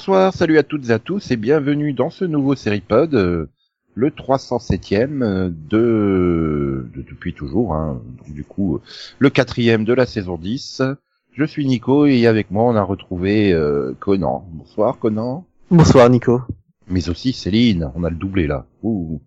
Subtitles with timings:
[0.00, 3.50] bonsoir, salut à toutes et à tous et bienvenue dans ce nouveau Seripod, euh,
[3.92, 6.88] le 307e euh, de...
[6.94, 8.80] de depuis toujours, hein, donc du coup
[9.18, 10.80] le quatrième de la saison 10.
[11.34, 14.48] Je suis Nico et avec moi on a retrouvé euh, Conan.
[14.50, 15.44] Bonsoir Conan.
[15.70, 16.40] Bonsoir Nico.
[16.88, 18.64] Mais aussi Céline, on a le doublé là.
[18.82, 19.20] Ouh.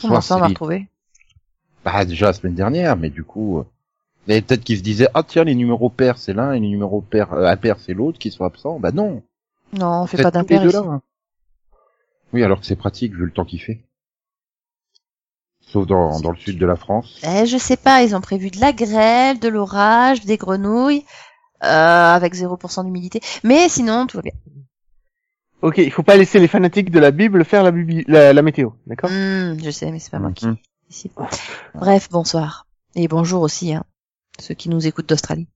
[0.00, 0.86] Comment ça on l'a retrouvé
[1.84, 3.64] Bah déjà la semaine dernière, mais du coup...
[4.28, 7.00] et peut-être qu'ils se disaient, ah tiens, les numéros pairs c'est l'un et les numéros
[7.00, 8.78] pairs, euh, impairs c'est l'autre qui sont absents.
[8.78, 9.24] Bah non,
[9.72, 10.76] Non, on fait pas d'impair deux ici.
[10.76, 11.02] là, hein.
[12.32, 13.80] Oui, alors que c'est pratique vu le temps qu'il fait.
[15.60, 17.20] Sauf dans, dans le sud de la France.
[17.24, 21.04] Eh, je sais pas, ils ont prévu de la grêle, de l'orage, des grenouilles,
[21.64, 21.66] euh,
[22.14, 23.20] avec 0% d'humidité.
[23.42, 24.32] Mais sinon, tout va bien.
[25.62, 28.42] Ok, il faut pas laisser les fanatiques de la Bible faire la, bibi- la, la
[28.42, 29.10] météo, d'accord?
[29.10, 30.56] Hmm, je sais, mais c'est pas moi qui Mhm.
[30.88, 31.12] décide.
[31.74, 32.66] Bref, bonsoir.
[32.94, 33.84] Et bonjour aussi, hein,
[34.38, 35.48] ceux qui nous écoutent d'Australie.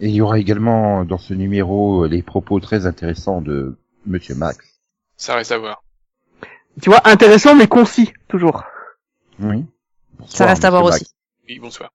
[0.00, 4.34] Et il y aura également dans ce numéro euh, les propos très intéressants de Monsieur
[4.34, 4.58] Max.
[5.16, 5.82] Ça reste à voir.
[6.82, 8.64] Tu vois, intéressant mais concis, toujours.
[9.38, 9.64] Oui.
[10.26, 10.96] Ça reste à voir Max.
[10.96, 11.10] aussi.
[11.48, 11.92] Oui, bonsoir.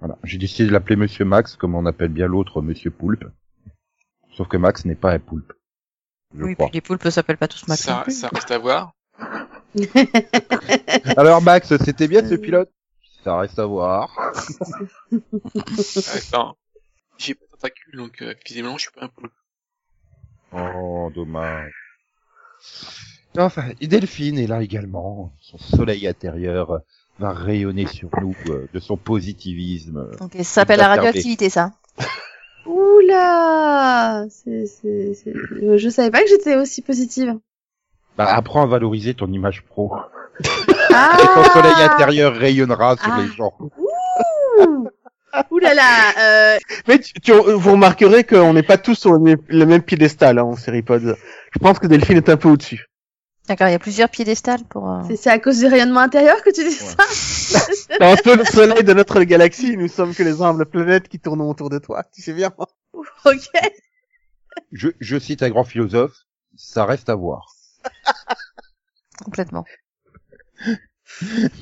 [0.00, 0.16] Voilà.
[0.24, 3.24] J'ai décidé de l'appeler Monsieur Max comme on appelle bien l'autre Monsieur Poulpe.
[4.32, 5.52] Sauf que Max n'est pas un poulpe.
[6.36, 6.68] Je Oui, crois.
[6.68, 7.82] puis les poulpes s'appellent pas tous Max.
[7.82, 8.92] Ça, ça reste à voir.
[11.16, 12.70] Alors Max, c'était bien ce pilote?
[13.24, 14.14] Ça reste à voir.
[14.40, 16.54] Ça reste un...
[17.18, 19.32] J'ai pas de tentacules, donc euh, visiblement je suis pas un poulpe.
[20.52, 21.72] Oh, dommage.
[23.36, 25.32] Enfin, et Delphine est là également.
[25.40, 26.80] Son soleil intérieur
[27.18, 30.10] va rayonner sur nous euh, de son positivisme.
[30.20, 31.72] Ok, ça s'appelle la radioactivité, ça.
[32.66, 35.32] Oula c'est, c'est, c'est...
[35.34, 37.34] Je je savais pas que j'étais aussi positive.
[38.16, 39.92] Bah, apprends à valoriser ton image pro.
[40.92, 43.20] Ah Et ton soleil intérieur rayonnera sur Ah.
[43.20, 43.54] les gens.
[43.60, 44.88] Ouh
[45.50, 49.18] Ouh là là euh, Mais tu, tu- vous remarquerez qu'on n'est pas tous sur le
[49.18, 51.16] même, le même piédestal hein, en série pod.
[51.52, 52.86] Je pense que Delphine est un peu au-dessus.
[53.46, 54.90] D'accord, il y a plusieurs piédestals pour...
[54.90, 56.96] euh, c'est, à cause du rayonnement intérieur que tu dis ça?
[58.00, 61.70] Dans le soleil de notre galaxie, nous sommes que les humbles planètes qui tournent autour
[61.70, 62.04] de toi.
[62.14, 62.52] Tu sais bien
[63.24, 63.48] Ok.
[64.72, 66.12] Je, je cite un grand philosophe,
[66.56, 67.54] ça reste à voir.
[69.24, 69.64] Complètement.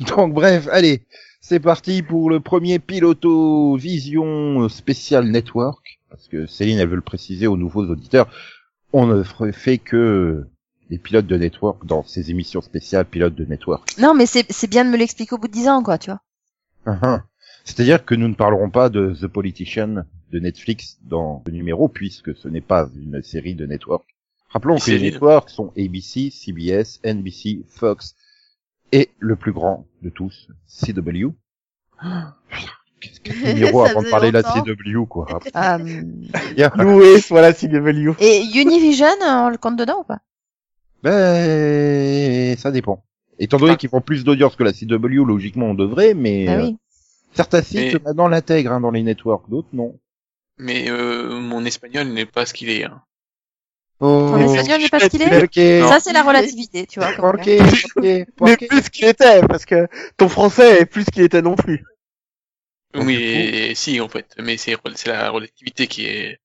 [0.09, 1.07] Donc bref, allez,
[1.49, 6.01] c'est parti pour le premier piloto vision spécial network.
[6.11, 8.29] Parce que Céline, elle veut le préciser aux nouveaux auditeurs.
[8.93, 10.45] On ne fait que
[10.91, 13.97] les pilotes de network dans ces émissions spéciales pilotes de network.
[13.99, 16.11] Non, mais c'est c'est bien de me l'expliquer au bout de 10 ans, quoi, tu
[16.11, 16.21] vois.
[16.87, 17.23] Uhum.
[17.65, 22.35] C'est-à-dire que nous ne parlerons pas de The Politician de Netflix dans ce numéro puisque
[22.37, 24.05] ce n'est pas une série de network.
[24.49, 28.17] Rappelons que les networks sont ABC, CBS, NBC, Fox
[28.93, 31.29] et le plus grand de tous, CW.
[33.01, 34.65] Qu'est-ce que c'est numéro Ça avant de parler de la longtemps.
[34.65, 35.27] CW quoi.
[35.55, 36.03] Euh,
[36.55, 36.71] Bien.
[36.77, 38.13] Loué soit la CW.
[38.21, 40.21] Et Univision, on le compte dedans ou pas?
[41.03, 43.05] Ben, ça dépend.
[43.39, 46.63] Étant donné qu'ils font plus d'audience que la CW, logiquement on devrait, mais Ah euh,
[46.63, 46.77] oui.
[47.35, 49.99] certains sites Mais- maintenant l'intègrent hein, dans les networks, d'autres non.
[50.59, 52.85] Mais euh, mon espagnol n'est pas ce qu'il est.
[52.85, 53.03] Hein.
[53.99, 55.89] Oh, Ton espagnol n'est pas ce qu'il est.
[55.89, 57.13] Ça, c'est la relativité, tu vois.
[57.15, 61.23] comme Ok, on ok, Mais plus qu'il était, parce que ton français est plus qu'il
[61.23, 61.83] était non plus.
[62.95, 64.35] Oui, si en fait.
[64.39, 64.77] Mais c'est
[65.07, 66.39] la relativité qui est.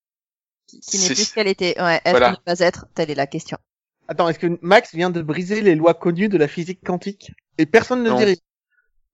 [0.68, 1.80] qui n'est plus ce qu'elle était.
[1.82, 2.30] Ouais, être Voilà.
[2.30, 3.58] ou ne pas être, telle est la question.
[4.08, 7.66] Attends, est-ce que Max vient de briser les lois connues de la physique quantique Et
[7.66, 8.18] personne ne Non.
[8.18, 8.38] dirait.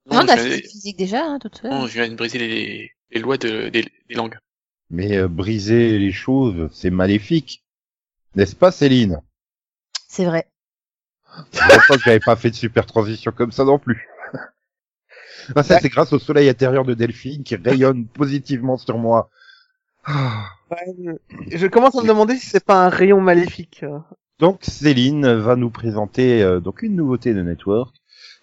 [0.09, 1.69] Non, de la physique, physique déjà, hein, toute seule.
[1.71, 4.37] non, je viens de briser les, les lois de, des, des langues.
[4.89, 7.63] Mais euh, briser les choses, c'est maléfique.
[8.35, 9.21] N'est-ce pas, Céline?
[10.07, 10.47] C'est vrai.
[11.51, 14.07] C'est pour ça que j'avais pas fait de super transition comme ça non plus.
[15.55, 19.29] Ah, ça, c'est grâce au soleil intérieur de Delphine qui rayonne positivement sur moi.
[20.03, 20.45] Ah.
[20.71, 20.93] Ouais,
[21.51, 23.81] je- Je commence à me demander si c'est pas un rayon maléfique.
[23.83, 23.99] euh.
[24.39, 27.95] Donc, Céline va nous présenter euh, donc une nouveauté de Network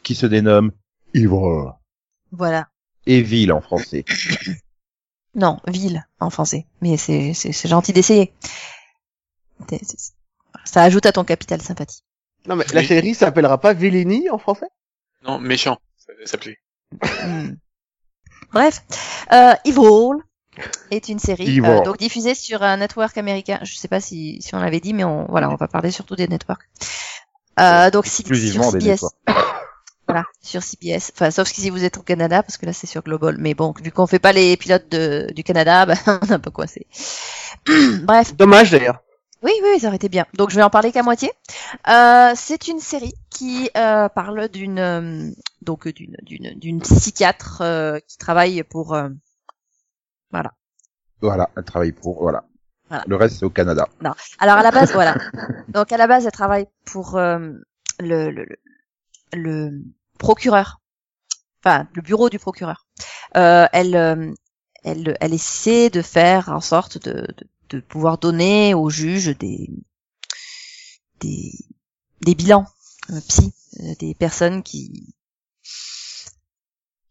[0.03, 0.73] qui se dénomme
[1.13, 1.73] Evil.
[2.33, 2.69] Voilà.
[3.07, 4.05] Evil en français.
[5.35, 6.67] Non, ville en français.
[6.81, 8.33] Mais c'est c'est c'est gentil d'essayer.
[10.65, 12.03] Ça ajoute à ton capital sympathie.
[12.47, 14.67] Non mais la série s'appellera pas Villini en français?
[15.27, 16.59] Non, méchant, ça s'appelait.
[17.25, 17.55] Hmm.
[18.53, 18.83] Bref,
[19.33, 20.21] euh, Evil
[20.91, 21.65] est une série Evil.
[21.65, 23.59] euh, donc diffusée sur un network américain.
[23.63, 26.15] Je sais pas si si on l'avait dit, mais on voilà, on va parler surtout
[26.17, 26.63] des networks.
[27.59, 29.03] Euh, donc si- Exclusivement sur des CBS.
[29.03, 29.15] networks.
[30.07, 31.13] Voilà, sur CBS.
[31.15, 33.37] Enfin, sauf si vous êtes au Canada, parce que là c'est sur Global.
[33.39, 36.39] Mais bon, vu qu'on fait pas les pilotes de, du Canada, ben, on est un
[36.39, 36.87] peu coincé.
[38.03, 38.99] Bref, Dommage d'ailleurs.
[39.45, 40.27] Oui, oui, ça aurait été bien.
[40.35, 41.31] Donc je vais en parler qu'à moitié.
[41.89, 45.31] Euh, c'est une série qui euh, parle d'une euh,
[45.63, 49.09] donc d'une d'une d'une psychiatre euh, qui travaille pour euh,
[51.21, 52.45] Voilà, un travail pour, voilà.
[53.07, 53.89] Le reste, c'est au Canada.
[54.39, 55.15] Alors à la base, voilà.
[55.69, 57.39] Donc à la base, elle travaille pour euh,
[58.01, 58.59] le, le, le-
[59.33, 59.71] le
[60.19, 60.81] procureur,
[61.65, 62.87] enfin le bureau du procureur.
[63.37, 63.95] Euh, elle,
[64.85, 69.71] elle, elle essaie de faire en sorte de, de, de pouvoir donner aux juges des
[71.21, 71.53] des,
[72.21, 72.67] des bilans
[73.11, 75.15] euh, psy, euh, des personnes qui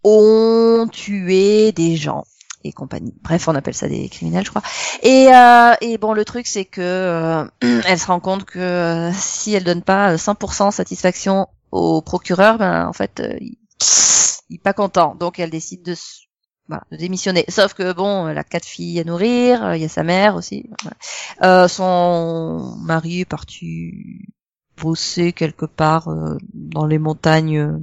[0.04, 2.26] ont tué des gens
[2.64, 3.14] et compagnie.
[3.22, 4.62] Bref, on appelle ça des criminels, je crois.
[5.02, 9.54] Et, euh, et bon, le truc, c'est que euh, elle se rend compte que si
[9.54, 13.58] elle donne pas 100% satisfaction au procureur, ben en fait, il,
[14.50, 15.16] il est pas content.
[15.16, 15.96] Donc, elle décide de,
[16.68, 17.46] voilà, de démissionner.
[17.50, 20.36] Sauf que bon, elle a quatre filles à nourrir, euh, il y a sa mère
[20.36, 20.70] aussi.
[20.82, 20.98] voilà.
[21.64, 24.26] Euh, son mari est parti
[24.82, 27.58] bosser quelque part euh, dans les montagnes.
[27.60, 27.78] euh,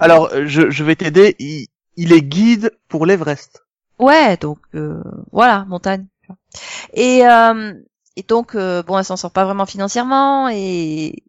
[0.00, 1.36] Alors, je, je vais t'aider.
[1.38, 1.66] Il,
[1.96, 3.64] il est guide pour l'Everest.
[3.98, 5.02] Ouais, donc euh,
[5.32, 6.06] voilà, montagne.
[6.92, 7.72] Et, euh,
[8.16, 11.22] et donc bon, elle s'en sort pas vraiment financièrement et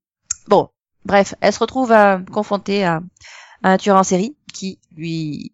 [0.47, 0.69] bon,
[1.05, 3.01] bref, elle se retrouve à, confrontée à,
[3.63, 5.51] à un tueur en série qui lui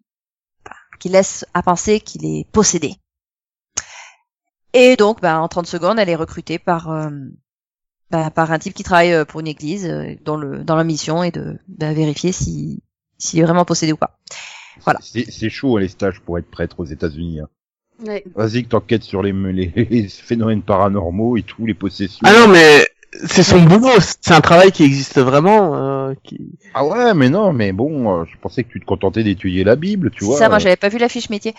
[1.00, 2.96] qui laisse à penser qu'il est possédé.
[4.74, 7.10] Et donc, bah, en 30 secondes, elle est recrutée par euh,
[8.12, 10.84] bah, par un type qui travaille euh, pour une église euh, dont le dans la
[10.84, 12.84] mission est de bah, vérifier si
[13.18, 14.20] s'il est vraiment possédé ou pas.
[14.84, 15.00] Voilà.
[15.02, 17.40] C'est c'est chaud, hein, les stages pour être prêtre aux États-Unis.
[17.40, 17.50] Hein.
[18.06, 18.26] Ouais.
[18.36, 22.20] Vas-y, que t'enquêtes sur les, les, les phénomènes paranormaux et tout, les possessions.
[22.26, 22.86] Ah non, mais
[23.26, 23.90] c'est son boulot.
[24.00, 25.76] C'est un travail qui existe vraiment.
[25.76, 26.38] euh, qui...
[26.74, 29.76] Ah ouais, mais non, mais bon, euh, je pensais que tu te contentais d'étudier la
[29.76, 30.38] Bible, tu vois.
[30.38, 31.56] Ça, moi, j'avais pas vu la fiche métier.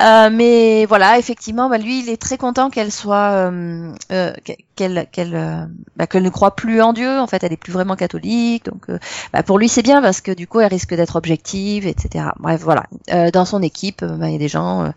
[0.00, 4.32] Euh, mais voilà, effectivement, bah, lui, il est très content qu'elle soit, euh, euh,
[4.76, 5.64] qu'elle, qu'elle, euh,
[5.96, 7.18] bah, qu'elle ne croit plus en Dieu.
[7.18, 8.66] En fait, elle est plus vraiment catholique.
[8.66, 8.98] Donc, euh,
[9.32, 12.26] bah, pour lui, c'est bien parce que du coup, elle risque d'être objective, etc.
[12.38, 12.84] Bref, voilà.
[13.12, 14.90] Euh, dans son équipe, bah, il y a des gens euh,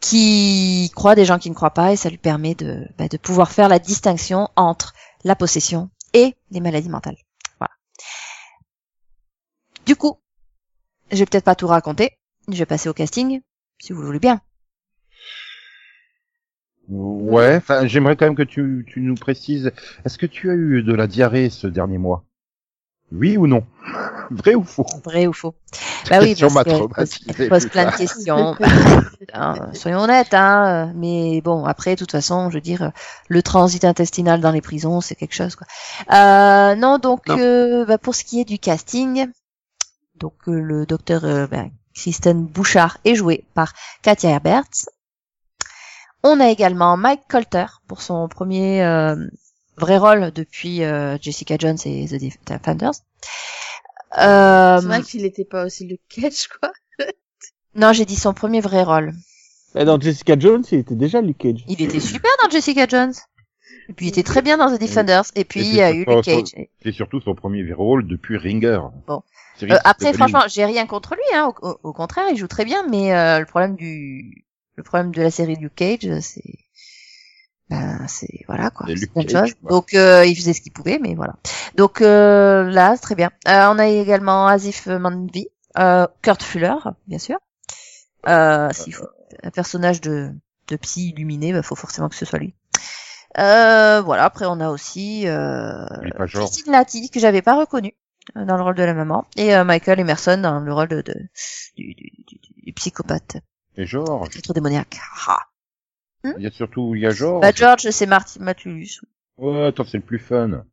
[0.00, 3.16] qui croient, des gens qui ne croient pas, et ça lui permet de, bah, de
[3.16, 4.92] pouvoir faire la distinction entre
[5.26, 7.16] la possession et les maladies mentales.
[7.58, 7.74] Voilà.
[9.84, 10.20] Du coup,
[11.10, 12.12] je vais peut-être pas tout raconter.
[12.48, 13.42] Je vais passer au casting,
[13.80, 14.40] si vous le voulez bien.
[16.88, 19.72] Ouais, j'aimerais quand même que tu, tu nous précises.
[20.04, 22.24] Est-ce que tu as eu de la diarrhée ce dernier mois?
[23.12, 23.64] Oui ou non?
[24.30, 24.86] Vrai ou faux?
[25.04, 25.54] Vrai ou faux
[26.10, 28.56] Bah oui, parce que pose, plein de questions.
[29.32, 30.92] Hein, soyons honnêtes, hein.
[30.94, 32.92] Mais bon, après, de toute façon, je veux dire,
[33.28, 35.66] le transit intestinal dans les prisons, c'est quelque chose, quoi.
[36.12, 37.36] Euh, non, donc, Non.
[37.38, 39.26] euh, bah, pour ce qui est du casting,
[40.16, 41.64] donc euh, le docteur euh, bah,
[41.94, 43.72] Kristen Bouchard est joué par
[44.02, 44.86] Katia Herberts.
[46.22, 49.16] On a également Mike Colter pour son premier euh,
[49.76, 52.92] vrai rôle depuis euh, Jessica Jones et The Defenders.
[54.18, 56.72] Euh, C'est vrai qu'il était pas aussi le catch, quoi.
[57.74, 59.12] non, j'ai dit son premier vrai rôle.
[59.74, 61.64] Et dans Jessica Jones, il était déjà Luke Cage.
[61.68, 63.12] Il était super dans Jessica Jones.
[63.88, 65.24] Et puis il était très bien dans The Defenders.
[65.34, 66.54] Et puis Et il y a eu Luke Cage.
[66.82, 68.80] C'est surtout son premier rôle depuis Ringer.
[69.06, 69.22] Bon.
[69.62, 71.22] Euh, après, franchement, j'ai rien contre lui.
[71.34, 71.52] Hein.
[71.62, 72.86] Au, au- au contraire, il joue très bien.
[72.88, 74.44] Mais euh, le problème du,
[74.76, 76.42] le problème de la série Luke Cage, c'est,
[77.70, 78.86] ben, c'est voilà quoi.
[78.88, 79.22] C'est quoi.
[79.68, 81.34] Donc euh, il faisait ce qu'il pouvait, mais voilà.
[81.76, 83.30] Donc euh, là, très bien.
[83.48, 86.74] Euh, on a également Asif Manvi, euh, Kurt Fuller,
[87.06, 87.38] bien sûr.
[88.28, 89.06] Euh, s'il faut
[89.42, 90.30] un personnage de,
[90.68, 92.54] de psy illuminé, bah, faut forcément que ce soit lui.
[93.38, 94.24] Euh, voilà.
[94.24, 95.84] Après, on a aussi euh.
[96.26, 97.92] Christine Lati que j'avais pas reconnu
[98.34, 101.14] dans le rôle de la maman et Michael Emerson dans le rôle de, de-
[101.76, 103.36] du, du, du- du psychopathe,
[103.76, 104.36] Et George.
[104.36, 104.98] être démoniaque.
[105.28, 105.38] Ah.
[106.36, 107.42] Il y a surtout, il y a George.
[107.42, 109.00] Bah George, c'est Marty Matulus.
[109.38, 110.64] Ouais, attends, c'est le plus fun.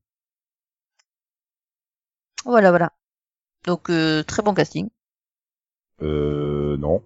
[2.45, 2.91] Voilà, voilà.
[3.65, 4.89] Donc euh, très bon casting.
[6.01, 7.03] Euh, non.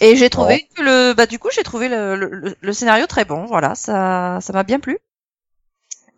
[0.00, 3.24] Et j'ai trouvé que le, bah du coup j'ai trouvé le, le, le scénario très
[3.24, 3.46] bon.
[3.46, 4.98] Voilà, ça, ça m'a bien plu.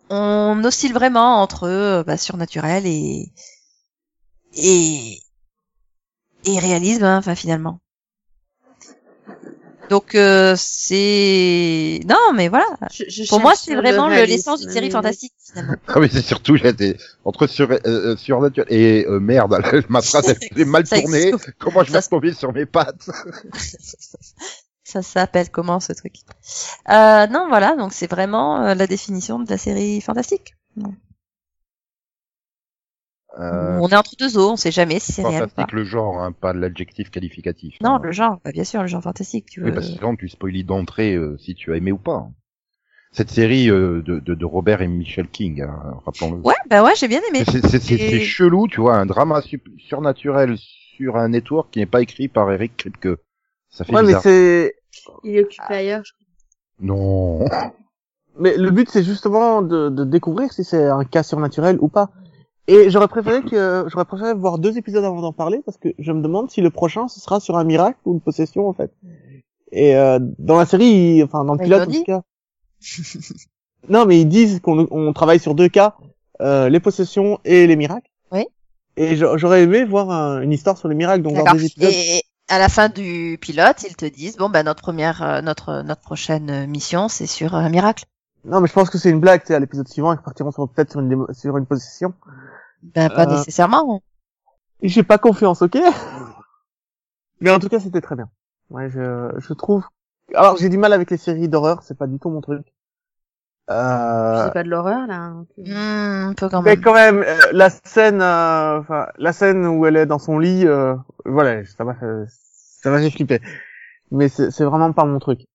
[0.09, 3.31] On oscille vraiment entre euh, bah, surnaturel et
[4.55, 5.17] et
[6.45, 7.79] et réalisme, hein, enfin finalement.
[9.89, 12.65] Donc euh, c'est non mais voilà.
[12.91, 15.75] Je, je Pour moi c'est le vraiment le- l'essence d'une série mais- fantastique finalement.
[15.87, 20.35] Ah oui, c'est surtout, j'étais entre sur, euh, euh, surnaturel et euh, merde, ma phrase
[20.51, 21.27] elle est mal tournée.
[21.29, 21.51] existe.
[21.59, 23.05] Comment je vais tomber sur mes pattes
[24.85, 26.13] Ça s'appelle comment ce truc?
[26.89, 30.55] Euh, Non voilà donc c'est vraiment euh, la définition de la série fantastique.
[33.39, 35.49] Euh, On est entre deux eaux, on sait jamais si c'est réel ou pas.
[35.49, 37.77] Fantastique le genre, hein, pas l'adjectif qualificatif.
[37.81, 37.99] Non, hein.
[38.03, 39.67] le genre, bah, bien sûr, le genre fantastique, tu veux.
[39.67, 42.27] Oui, parce que sinon tu spoilies d'entrée euh, si tu as aimé ou pas.
[43.11, 46.37] Cette série euh, de, de, de Robert et Michel King, hein, rappelons-le.
[46.41, 47.43] Ouais, bah ouais, j'ai bien aimé.
[47.45, 51.79] C'est- C'est c'est- Et- chelou, tu vois, un drama su- surnaturel sur un network qui
[51.79, 53.19] n'est pas écrit par Eric Kripke.
[53.69, 54.21] Ça fait Ouais, mais bizarre.
[54.23, 54.75] c'est
[55.23, 56.13] Il est occupé ailleurs, je
[56.79, 57.45] Non.
[58.39, 62.09] Mais le but, c'est justement de, de découvrir si c'est un cas surnaturel ou pas.
[62.67, 66.11] Et j'aurais préféré que j'aurais préféré voir deux épisodes avant d'en parler parce que je
[66.13, 68.91] me demande si le prochain ce sera sur un miracle ou une possession en fait.
[69.71, 70.85] Et euh, dans la série,
[71.17, 72.21] il- enfin dans le Mais pilote en tout cas.
[73.89, 75.95] non, mais ils disent qu'on on travaille sur deux cas,
[76.41, 78.09] euh, les possessions et les miracles.
[78.31, 78.45] Oui.
[78.95, 81.91] Et j'a- j'aurais aimé voir un- une histoire sur les miracles, donc voir des épisodes.
[81.91, 85.81] Et à la fin du pilote, ils te disent bon ben notre première, euh, notre
[85.81, 88.05] notre prochaine euh, mission, c'est sur un miracle.
[88.45, 90.51] Non, mais je pense que c'est une blague, tu sais, à l'épisode suivant, ils partiront
[90.51, 92.13] sur peut-être sur une démo- sur une possession.
[92.81, 94.01] Ben pas Euh, nécessairement.
[94.81, 95.77] J'ai pas confiance, ok?
[97.39, 98.29] Mais en tout cas, c'était très bien.
[98.69, 99.85] Ouais, je, je trouve.
[100.33, 102.65] Alors, j'ai du mal avec les séries d'horreur, c'est pas du tout mon truc.
[103.69, 104.45] Euh...
[104.47, 105.15] C'est pas de l'horreur, là.
[105.15, 105.45] hein.
[105.57, 106.81] Hmm, un peu quand Mais même.
[106.83, 110.67] quand même, euh, la scène, euh, enfin, la scène où elle est dans son lit,
[110.67, 110.95] euh,
[111.25, 111.95] voilà, ça m'a
[112.27, 113.39] ça m'a fait flipper.
[114.11, 115.45] Mais c'est c'est vraiment pas mon truc.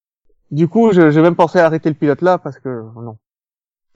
[0.50, 3.18] Du coup, je- j'ai même pensé à arrêter le pilote là parce que non.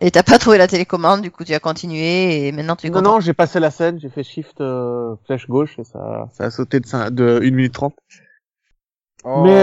[0.00, 2.90] Et t'as pas trouvé la télécommande, du coup tu as continué et maintenant tu es
[2.90, 3.12] Non, content.
[3.14, 6.50] non, j'ai passé la scène, j'ai fait shift euh, flèche gauche et ça, ça a
[6.50, 7.94] sauté de, de 1 minute 30.
[9.24, 9.62] Oh, Mais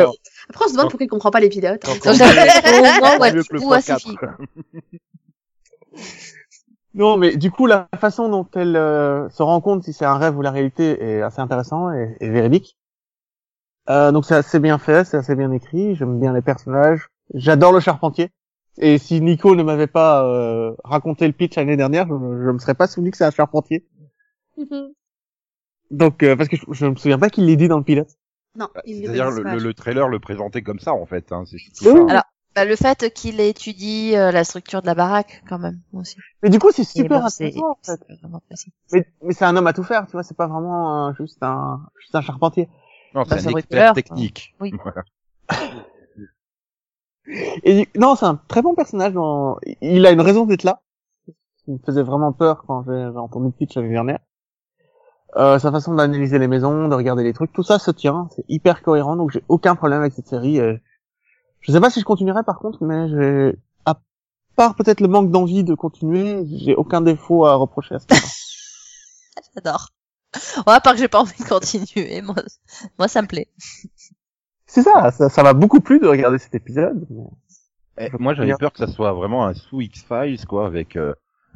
[0.50, 1.84] Après, on se demande pourquoi il comprend pas les pilotes.
[1.88, 1.92] hein.
[1.92, 2.80] Encore Donc, mieux.
[2.80, 4.00] au moment où elle mieux que le fout à x4.
[4.00, 4.38] Sophie, quoi.
[6.96, 10.18] Non, mais du coup, la façon dont elle euh, se rend compte si c'est un
[10.18, 12.78] rêve ou la réalité est assez intéressant et, et véridique.
[13.90, 15.96] Euh, donc c'est assez bien fait, c'est assez bien écrit.
[15.96, 17.08] J'aime bien les personnages.
[17.34, 18.30] J'adore le charpentier.
[18.78, 22.60] Et si Nico ne m'avait pas euh, raconté le pitch l'année dernière, je, je me
[22.60, 23.86] serais pas souvenu que c'est un charpentier.
[25.92, 28.10] Donc euh, parce que je, je me souviens pas qu'il l'ait dit dans le pilote.
[28.56, 31.32] non, il C'est-à-dire le, le, le trailer le présentait comme ça en fait.
[31.32, 32.06] Hein, c'est Oui, ça.
[32.10, 32.24] Alors,
[32.56, 36.18] Bah, le fait qu'il étudie euh, la structure de la baraque, quand même, moi aussi.
[36.44, 38.00] Mais du coup, c'est super bon, c'est intéressant en fait.
[38.08, 38.72] c'est vraiment précis.
[38.92, 40.24] Mais, mais c'est un homme à tout faire, tu vois.
[40.24, 42.70] C'est pas vraiment un- juste un juste un charpentier.
[43.14, 44.56] Non, Bah, c'est un expert l'heure, technique.
[44.60, 44.72] Oui.
[44.84, 45.04] Voilà.
[47.64, 49.14] Et du- non, c'est un très bon personnage.
[49.14, 49.58] Dans...
[49.82, 50.82] Il a une raison d'être là.
[51.68, 54.20] Il me faisait vraiment peur quand j'ai entendu le pitch l'année dernière.
[55.36, 58.30] Euh, sa façon d'analyser les maisons, de regarder les trucs, tout ça se tient.
[58.36, 60.58] C'est hyper cohérent, donc j'ai aucun problème avec cette série.
[60.58, 60.82] et
[61.62, 64.00] Je sais pas si je continuerai par contre, mais j'ai à
[64.56, 68.08] part peut-être le manque d'envie de continuer, j'ai aucun défaut à reprocher à ce.
[69.56, 69.90] J'adore.
[70.68, 72.36] Ouais, à part que j'ai pas envie de continuer, moi,
[72.98, 73.48] moi ça me plaît.
[74.66, 77.06] C'est ça, ça, m'a beaucoup plu de regarder cet épisode.
[77.10, 81.14] mais- Eh, moi, j'avais peur que ça soit vraiment un sous X-Files, quoi, avec euh,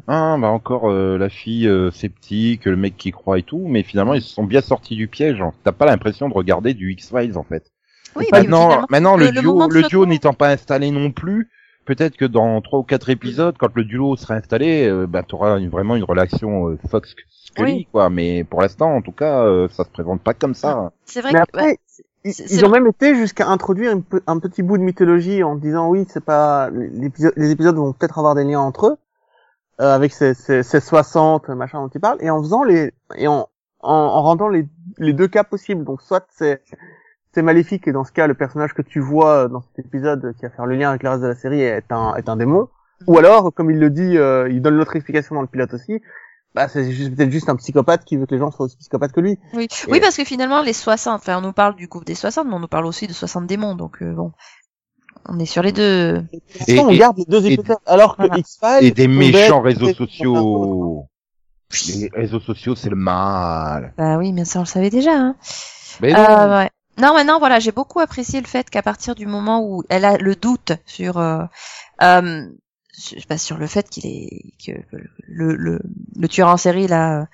[0.07, 3.83] ah, bah encore euh, la fille euh, sceptique, le mec qui croit et tout, mais
[3.83, 5.39] finalement, ils se sont bien sortis du piège.
[5.41, 5.53] hein.
[5.63, 7.71] T'as pas l'impression de regarder du X-Files, en fait.
[8.15, 11.49] Oui, mais maintenant, maintenant le, duo, le duo n'étant pas installé non plus,
[11.85, 15.59] peut-être que dans trois ou quatre épisodes, quand le duo sera installé, euh, bah, t'auras
[15.59, 17.87] une- vraiment une relation euh, Fox Scully, Oui.
[17.91, 18.09] quoi.
[18.09, 20.91] Mais pour l'instant, en tout cas, euh, ça se présente pas comme ça.
[21.05, 21.77] c'est vrai Mais que, après, ouais,
[22.25, 25.89] Ils, ils ont même été jusqu'à introduire une un petit bout de mythologie en disant
[25.89, 28.97] oui, c'est pas les épisodes vont peut-être avoir des liens entre eux
[29.81, 33.27] euh, avec ces, ces, ces 60 machin dont tu parles et en faisant les et
[33.27, 33.49] en
[33.81, 34.65] en, en rendant les,
[34.99, 35.83] les deux cas possibles.
[35.83, 36.61] Donc soit c'est
[37.33, 40.43] c'est maléfique et dans ce cas le personnage que tu vois dans cet épisode qui
[40.43, 42.67] va faire le lien avec le reste de la série est un est un démon
[43.07, 46.01] ou alors comme il le dit euh, il donne l'autre explication dans le pilote aussi
[46.55, 49.11] bah c'est juste- peut-être juste un psychopathe qui veut que les gens soient aussi psychopathes
[49.11, 49.39] que lui.
[49.55, 49.63] oui.
[49.87, 52.45] Et- oui, parce que finalement, les 60, enfin, on nous parle du groupe des 60,
[52.47, 54.33] mais on nous parle aussi de 60 démons, donc euh, bon.
[55.27, 56.23] On est sur les deux.
[56.67, 58.37] Et- on garde les deux et- épisodes alors que Voilà.
[58.37, 61.07] X-Files Et des méchants réseaux des- sociaux.
[61.87, 63.95] Les réseaux sociaux, c'est le mal.
[63.97, 65.35] Bah oui, mais ça, on le savait déjà, hein.
[66.01, 66.19] Mais non.
[66.19, 66.69] Euh, ouais.
[66.97, 70.17] Non, maintenant, voilà, j'ai beaucoup apprécié le fait qu'à partir du moment où elle a
[70.17, 71.43] le doute sur, euh,
[72.03, 72.47] euh,
[73.27, 74.71] pas, sur le fait qu'il est, que
[75.27, 75.79] le, le,
[76.15, 77.27] le tueur en série là,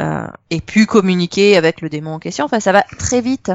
[0.00, 2.46] euh, ait pu communiquer avec le démon en question.
[2.46, 3.52] Enfin, ça va très vite,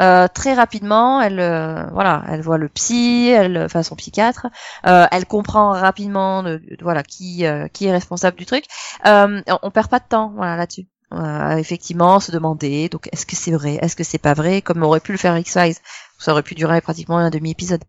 [0.00, 1.22] euh, très rapidement.
[1.22, 4.48] Elle, euh, voilà, elle voit le psy, elle, enfin son psychiatre,
[4.86, 8.64] euh, elle comprend rapidement, de- voilà, qui, euh, qui est responsable du truc.
[9.06, 10.86] Euh, on, on perd pas de temps, voilà, là-dessus.
[11.14, 14.82] Euh, effectivement, se demander, donc est-ce que c'est vrai, est-ce que c'est pas vrai, comme
[14.82, 15.76] aurait pu le faire X-Files.
[16.18, 17.82] Ça aurait pu durer pratiquement un demi-épisode.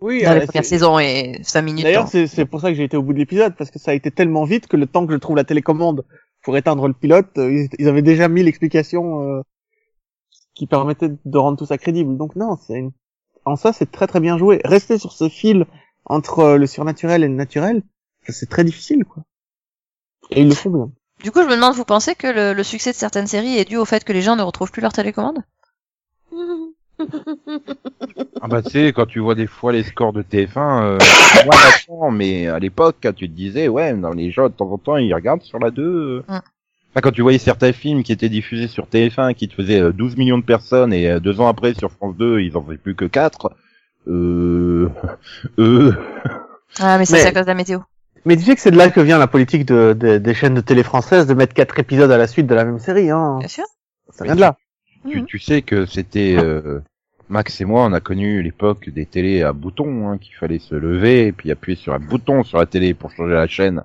[0.00, 1.84] Oui, Dans euh, la c'est- première saison et 5 minutes.
[1.84, 3.78] D'ailleurs, dans- c'est c'est pour ça que j'ai été au bout de l'épisode parce que
[3.78, 6.04] ça a été tellement vite que le temps que je trouve la télécommande
[6.42, 9.42] pour éteindre le pilote, euh, ils, ils avaient déjà mis l'explication euh,
[10.54, 12.16] qui permettait de rendre tout ça crédible.
[12.16, 12.92] Donc non, c'est une...
[13.44, 14.60] en ça c'est très très bien joué.
[14.64, 15.66] Rester sur ce fil
[16.04, 17.82] entre euh, le surnaturel et le naturel,
[18.28, 19.24] c'est très difficile quoi.
[20.30, 20.90] Et ils le font bien.
[21.22, 23.64] Du coup, je me demande, vous pensez que le, le succès de certaines séries est
[23.68, 25.38] dû au fait que les gens ne retrouvent plus leur télécommande
[28.40, 30.98] Ah bah tu sais, quand tu vois des fois les scores de TF1, euh,
[31.44, 34.70] moi maintenant, mais à l'époque, quand tu te disais, ouais, dans les gens, de temps
[34.70, 35.82] en temps, ils regardent sur la 2.
[35.82, 36.22] euh.
[36.28, 36.40] Mm.
[36.90, 39.92] Enfin, quand tu voyais certains films qui étaient diffusés sur TF1, qui te faisaient euh,
[39.92, 42.78] 12 millions de personnes, et euh, deux ans après, sur France 2, ils en faisaient
[42.78, 43.52] plus que 4,
[44.08, 44.88] Euh,
[45.58, 45.92] euh,
[46.80, 47.80] Ah, mais ça Mais- c'est à cause de la météo.
[48.24, 50.54] Mais tu sais que c'est de là que vient la politique de, de- des chaînes
[50.54, 53.10] de télé françaises de mettre quatre épisodes à la suite de la même série.
[53.10, 53.38] Hein.
[53.38, 53.64] Bien sûr.
[54.10, 54.56] Ça vient de là.
[55.08, 55.26] tu, Mhm.
[55.26, 56.80] tu sais que c'était euh,
[57.28, 60.74] Max et moi, on a connu l'époque des télés à boutons, hein, qu'il fallait se
[60.74, 63.82] lever et puis appuyer sur un bouton sur la télé pour changer la chaîne.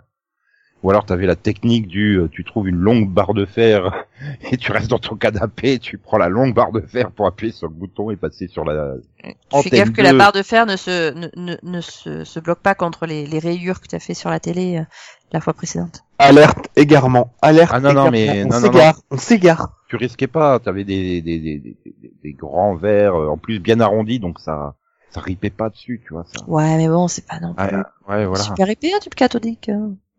[0.83, 4.05] Ou alors t'avais la technique du, euh, tu trouves une longue barre de fer
[4.51, 7.53] et tu restes dans ton canapé, tu prends la longue barre de fer pour appuyer
[7.53, 8.95] sur le bouton et passer sur la.
[9.23, 10.17] Tu fais gaffe que la 2.
[10.17, 13.39] barre de fer ne se ne, ne, ne se, se bloque pas contre les, les
[13.39, 14.83] rayures que tu as fait sur la télé euh,
[15.31, 16.03] la fois précédente.
[16.19, 17.33] Alerte égarement.
[17.41, 17.71] Alerte.
[17.73, 18.11] Ah non, non, égarement.
[18.11, 18.99] mais- on non, non, s'égare.
[19.09, 19.73] On s'égare.
[19.87, 23.59] Tu risquais pas, t'avais des des, des, des, des, des grands verres euh, en plus
[23.59, 24.75] bien arrondis donc ça
[25.11, 26.43] ça ripait pas dessus, tu vois ça.
[26.47, 27.71] Ouais, mais bon, c'est pas non plus Ouais,
[28.09, 28.43] ouais voilà.
[28.43, 29.69] super épais un tube cathodique.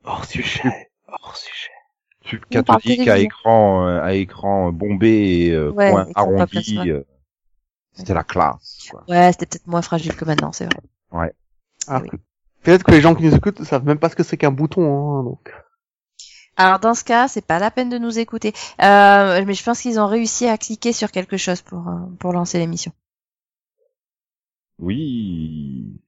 [0.04, 0.90] Hors sujet.
[1.08, 1.70] Hors sujet.
[2.23, 6.78] Tube cathodique à écran euh, à écran bombé et euh, Ouais, coin arrondi.
[6.90, 7.02] euh,
[7.92, 8.88] C'était la classe.
[8.90, 9.04] Quoi.
[9.08, 11.34] Ouais, c'était peut-être moins fragile que maintenant, c'est vrai.
[11.87, 12.08] Ah, Oui.
[12.62, 14.50] Peut-être que les gens qui nous écoutent ne savent même pas ce que c'est qu'un
[14.50, 14.82] bouton.
[15.20, 15.52] Hein, donc.
[16.56, 18.54] Alors dans ce cas, c'est pas la peine de nous écouter.
[18.80, 21.84] Euh, mais je pense qu'ils ont réussi à cliquer sur quelque chose pour
[22.18, 22.92] pour lancer l'émission.
[24.78, 26.00] Oui.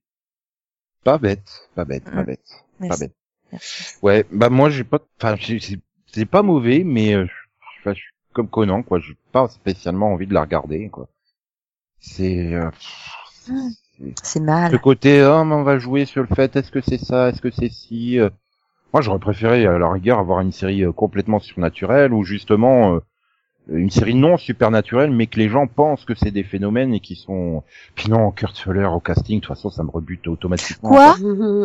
[1.03, 2.25] Pas bête, pas bête, pas Mm.
[2.25, 3.15] bête, pas bête.
[3.51, 3.95] Merci.
[4.01, 5.35] Ouais, bah moi j'ai pas, enfin
[6.07, 7.25] c'est pas mauvais, mais euh,
[7.85, 11.07] je, suis comme Conan quoi, j'ai pas spécialement envie de la regarder quoi.
[11.99, 12.69] C'est euh,
[14.23, 14.71] c'est- mal.
[14.71, 17.51] le côté oh on va jouer sur le fait est-ce que c'est ça, est-ce que
[17.51, 18.19] c'est si.
[18.19, 18.29] euh.
[18.93, 22.99] Moi j'aurais préféré à la rigueur avoir une série euh, complètement surnaturelle ou justement euh,
[23.71, 27.15] une série non supernaturelle mais que les gens pensent que c'est des phénomènes et qui
[27.15, 27.63] sont.
[27.95, 30.89] Puis non, Kurt Fuller au casting, de toute façon ça me rebute automatiquement.
[30.89, 31.15] Quoi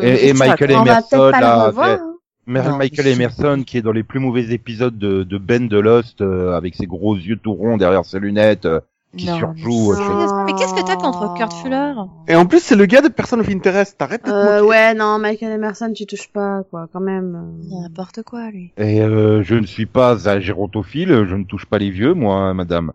[0.03, 1.89] Et, Michael Emerson, là, revoir.
[1.89, 2.09] hein.
[2.49, 5.79] Non, Michael je- Emerson qui est dans les plus mauvais épisodes de, de Ben de
[5.79, 8.81] Lost euh, avec ses gros yeux tout ronds derrière ses lunettes euh,
[9.17, 9.95] qui Non, surjoue.
[9.95, 11.93] mais euh, mais qu'est-ce que t'as contre Kurt Fuller?
[12.29, 13.99] Et en plus, c'est le gars de Person of Interest.
[13.99, 17.59] T'arrêtes de Euh, ouais, non, Michael Emerson, tu touches pas, quoi, quand même.
[17.71, 18.73] N'importe quoi, lui.
[18.79, 22.55] Et euh, je ne suis pas un gérontophile, je ne touche pas les vieux, moi,
[22.55, 22.93] madame.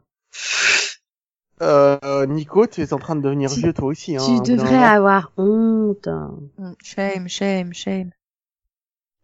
[1.62, 4.16] Euh, Nico, tu es en train de devenir Tu- vieux toi aussi.
[4.16, 6.08] Hein, Tu devrais avoir honte.
[6.58, 8.12] Mm, Shame, shame, shame.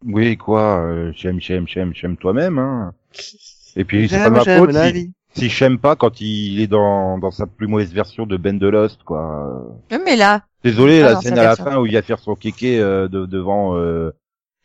[0.04, 2.58] Oui, quoi, euh, j'aime, j'aime, j'aime, j'aime toi-même.
[2.58, 2.94] Hein.
[3.76, 5.12] Et puis c'est pas ma faute la si, vie.
[5.34, 8.68] Si j'aime pas quand il est dans, dans sa plus mauvaise version de Ben de
[8.68, 9.74] Lost, quoi.
[9.92, 12.18] Euh, Mais là, Désolé, Ah la non, scène à la fin où il va faire
[12.18, 14.12] son kéké euh, de- devant euh,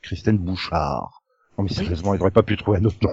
[0.01, 1.21] Christine Bouchard.
[1.57, 3.11] Non mais sérieusement, il aurait pas pu trouver un autre nom.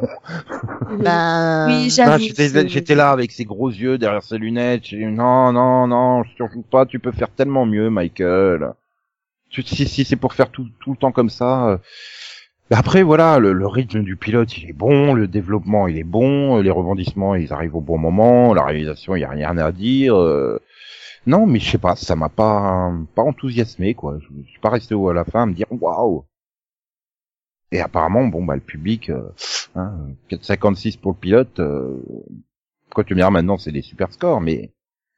[1.03, 1.67] ben...
[1.69, 2.23] Oui, j'avoue.
[2.23, 4.85] j'étais, j'étais là avec ses gros yeux derrière ses lunettes.
[4.85, 6.87] J'ai dit, non, non, non, surtout pas.
[6.87, 8.73] Tu peux faire tellement mieux, Michael.
[9.51, 11.81] Si, si c'est pour faire tout, tout le temps comme ça.
[12.75, 16.61] Après, voilà, le, le rythme du pilote, il est bon, le développement, il est bon,
[16.61, 20.17] les rebondissements, ils arrivent au bon moment, la réalisation, il y a rien à dire.
[20.17, 20.61] euh.
[21.27, 24.19] Non, mais je sais pas, ça m'a pas, pas enthousiasmé, quoi.
[24.21, 26.25] Je, suis pas resté à la fin à me dire, waouh.
[27.73, 29.29] Et apparemment, bon, bah, le public, euh,
[29.75, 29.93] hein,
[30.31, 32.01] 4,56 pour le pilote, euh,
[32.95, 34.73] quoi tu me diras maintenant, c'est des super scores, mais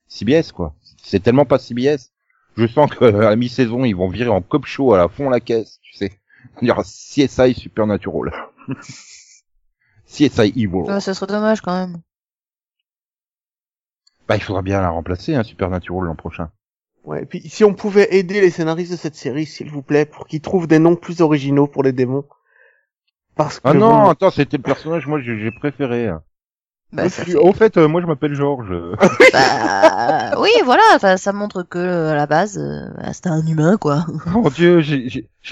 [0.09, 0.75] CBS, quoi.
[1.03, 2.13] C'est tellement pas CBS.
[2.57, 5.41] Je sens que à mi-saison, ils vont virer en cop show à la fond la
[5.41, 6.18] caisse, tu sais.
[6.63, 8.33] Il y aura CSI Supernatural.
[10.07, 11.01] CSI Evil.
[11.01, 11.99] ce serait dommage quand même.
[14.27, 16.51] Bah, il faudra bien la remplacer, hein, Supernatural l'an prochain.
[17.05, 20.05] Ouais, et puis si on pouvait aider les scénaristes de cette série, s'il vous plaît,
[20.05, 22.25] pour qu'ils trouvent des noms plus originaux pour les démons.
[23.35, 26.09] Parce que Ah non, bon, attends, c'était le personnage, moi, j'ai j'ai préféré.
[26.09, 26.23] hein.
[26.93, 28.73] Bah, ça Au- fait- euh, moi, je m'appelle Georges.
[29.33, 33.77] bah, oui, voilà, ça, ça montre que à la base, euh, bah, c'était un humain,
[33.77, 34.07] quoi.
[34.35, 35.09] Oh Dieu, j'ai-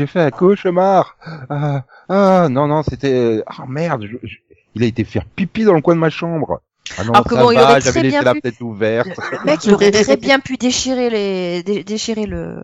[0.06, 1.16] fait un cauchemar.
[1.50, 3.42] Ah, ah non, non, c'était...
[3.46, 4.36] Ah merde, je- je-
[4.74, 6.60] il a été faire pipi dans le coin de ma chambre.
[6.98, 9.08] Ah non, Alors que bon, il aurait j'avais très bien pu- fenêtre ouverte.
[9.32, 12.62] Le mec, il aurait très bien pu déchirer les, dé- déchirer le,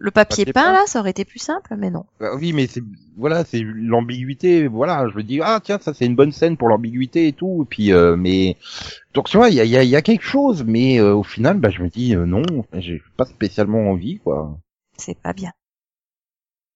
[0.00, 0.72] le papier, Papier peint, peint.
[0.72, 2.06] là, ça aurait été plus simple, mais non.
[2.20, 2.82] Bah oui, mais c'est
[3.16, 4.68] voilà, c'est l'ambiguïté.
[4.68, 7.62] Voilà, je me dis ah tiens, ça c'est une bonne scène pour l'ambiguïté et tout.
[7.64, 8.56] Et puis euh, mais
[9.12, 11.00] donc tu vois, il y a, il y, a, il y a quelque chose, mais
[11.00, 12.42] euh, au final, bah je me dis euh, non,
[12.74, 14.56] j'ai pas spécialement envie quoi.
[14.96, 15.52] C'est pas bien.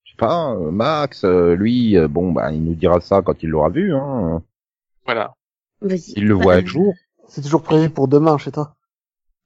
[0.05, 3.41] Je sais pas, euh, Max, euh, lui, euh, bon bah il nous dira ça quand
[3.43, 3.95] il l'aura vu.
[3.95, 4.43] Hein.
[5.05, 5.35] Voilà.
[5.81, 6.13] Vas-y.
[6.17, 6.93] Il le voit un jour.
[7.29, 8.75] c'est toujours prévu pour demain chez toi.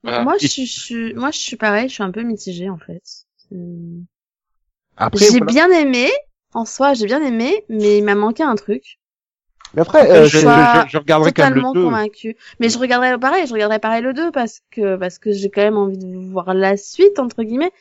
[0.02, 0.22] Voilà.
[0.24, 2.68] Moi, Et- je, suis- je, suis- moi, je suis pareil, je suis un peu mitigée,
[2.70, 3.25] en fait.
[4.96, 5.46] Après, J'ai voilà.
[5.46, 6.08] bien aimé,
[6.54, 8.98] en soi, j'ai bien aimé, mais il m'a manqué un truc.
[9.74, 10.44] Mais après, euh, je, je,
[10.88, 11.84] je regarderai quand même le Totalement 2.
[11.84, 12.36] convaincue.
[12.60, 15.62] Mais je regarderai pareil, je regarderai pareil le 2 parce que, parce que j'ai quand
[15.62, 17.72] même envie de voir la suite, entre guillemets.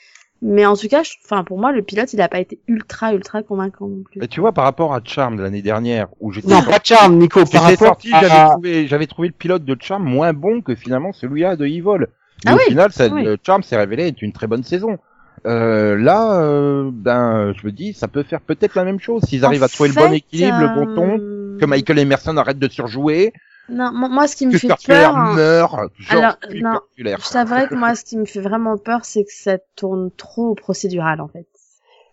[0.42, 3.42] Mais en tout cas, enfin, pour moi, le pilote, il a pas été ultra, ultra
[3.42, 4.20] convaincant non plus.
[4.20, 6.86] Mais tu vois, par rapport à Charm de l'année dernière, où j'étais non, pas de
[6.86, 8.50] charme, Nico, par rapport sorti, j'avais à...
[8.50, 12.08] trouvé, j'avais trouvé le pilote de Charm moins bon que finalement celui-là de Evil.
[12.44, 13.26] Mais Ah au oui, final, ça, oui.
[13.46, 14.98] Charm s'est révélé être une très bonne saison.
[15.46, 19.46] Euh, là, euh, ben, je me dis, ça peut faire peut-être la même chose s'ils
[19.46, 22.68] arrivent à trouver le bon équilibre, le bon ton, euh, que Michael Emerson arrête de
[22.68, 23.32] surjouer,
[23.70, 27.68] Non, moi, ce qui me que fait peur, hein, meurt, genre Alors, non, je t'avouerais
[27.68, 31.22] que moi, ce qui me fait vraiment peur, c'est que ça tourne trop au procédural,
[31.22, 31.46] en fait.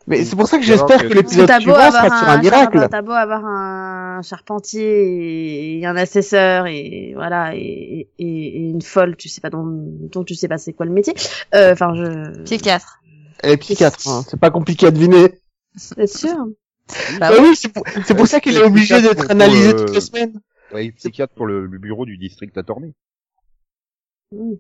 [0.09, 2.41] Mais c'est pour ça que j'espère que- que l'épisode suivant avoir sera sur un un,
[2.41, 2.89] miracle.
[2.91, 9.15] t'as beau avoir un charpentier et un assesseur et voilà et, et, et une folle,
[9.17, 11.15] tu sais pas dont, dont tu sais pas c'est quoi le métier.
[11.55, 12.43] Euh, Enfin, je.
[12.43, 12.99] Psychiatre.
[13.43, 14.23] Elle est psychiatre, hein.
[14.29, 15.41] c'est pas compliqué à deviner.
[15.97, 16.37] T'es sûr
[17.19, 17.55] Bah Bah oui.
[17.57, 20.41] c'est pour, c'est pour ça qu'il est C'est obligé d'être analysé euh, toutes les semaines.
[20.73, 22.95] Ouais, psychiatre pour le, le bureau du district attorney.
[24.33, 24.53] Mm.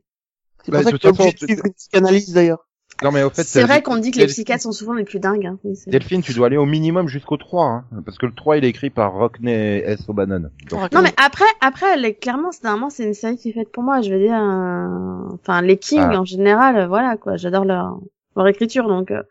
[0.64, 2.66] C'est Bah, pour ça qu'il est obligé de suivre une psychanalyse d'ailleurs.
[3.02, 5.04] Non mais au fait, C'est vrai qu'on dit que les Delphine- psychiatres sont souvent les
[5.04, 5.46] plus dingues.
[5.46, 5.58] Hein.
[5.64, 8.58] Oui, c'est- Delphine, tu dois aller au minimum jusqu'au 3, hein, parce que le 3
[8.58, 10.06] il est écrit par Rockney S.
[10.08, 10.50] O'Bannon.
[10.68, 13.82] Donc, Non mais après, après, clairement, c'est normalement c'est une série qui est faite pour
[13.82, 14.02] moi.
[14.02, 16.20] Je veux dire, euh, enfin les Kings Ah.
[16.20, 17.36] en général, voilà quoi.
[17.36, 17.98] J'adore leur
[18.36, 19.10] leur écriture donc.
[19.10, 19.22] euh.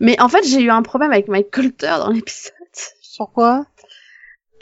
[0.00, 2.52] Mais en fait, j'ai eu un problème avec Mike Colter dans l'épisode.
[3.18, 3.66] Pourquoi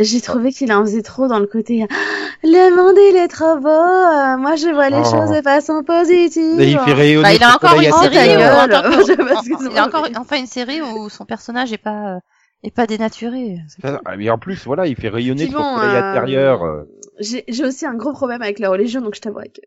[0.01, 1.95] J'ai trouvé qu'il en faisait trop dans le côté Ah,
[2.43, 3.69] le monde il est trop beau.
[3.69, 5.05] euh, moi je vois les Oh.
[5.05, 6.61] choses de façon positive.
[6.61, 8.17] Il fait rayonner Bah, il a encore une série
[9.71, 12.19] il a encore enfin une série où son personnage est pas euh,
[12.63, 13.59] est pas dénaturé.
[13.85, 16.65] Ah, mais en plus, voilà, il fait rayonner son bon, soleil euh, intérieur.
[16.65, 16.83] euh.
[17.19, 19.61] J'ai j'ai aussi un gros problème avec la religion donc je t'avouerai que.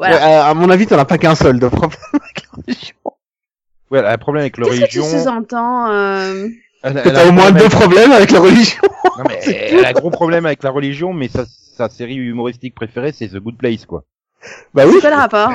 [0.00, 0.46] Ouais, Voilà.
[0.46, 2.96] euh, à mon avis, t'en as pas qu'un seul de problème avec la religion.
[3.90, 5.18] Ouais, elle a un problème avec la Qu'est-ce que tu religion.
[5.20, 6.48] sous-entends euh...
[6.82, 8.82] T'as au moins problème deux avec- problèmes avec la religion.
[9.18, 12.74] Non, mais elle a un gros problème avec la religion, mais sa, sa série humoristique
[12.74, 14.04] préférée, c'est The Good Place, quoi.
[14.74, 15.00] Bah oui.
[15.02, 15.50] Le rapport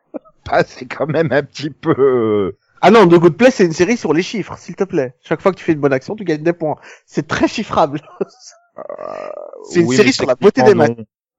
[0.50, 1.94] Ah, c'est quand même un petit peu...
[1.98, 5.14] euh, Ah non, The Good Place, c'est une série sur les chiffres, s'il te plaît.
[5.22, 6.76] Chaque fois que tu fais une bonne action, tu gagnes des points.
[7.06, 8.00] C'est très chiffrable.
[9.70, 10.94] C'est une oui, série sur la beauté des non.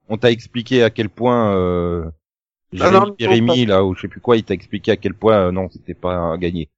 [0.09, 1.53] On t'a expliqué à quel point...
[1.55, 2.05] Euh...
[2.79, 5.13] Ah Jérémy, non, Jérémy, là, ou je sais plus quoi, il t'a expliqué à quel
[5.13, 6.69] point, euh, non, c'était pas à gagner,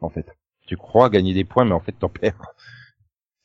[0.00, 0.26] en fait.
[0.66, 2.54] Tu crois gagner des points, mais en fait, t'en perds.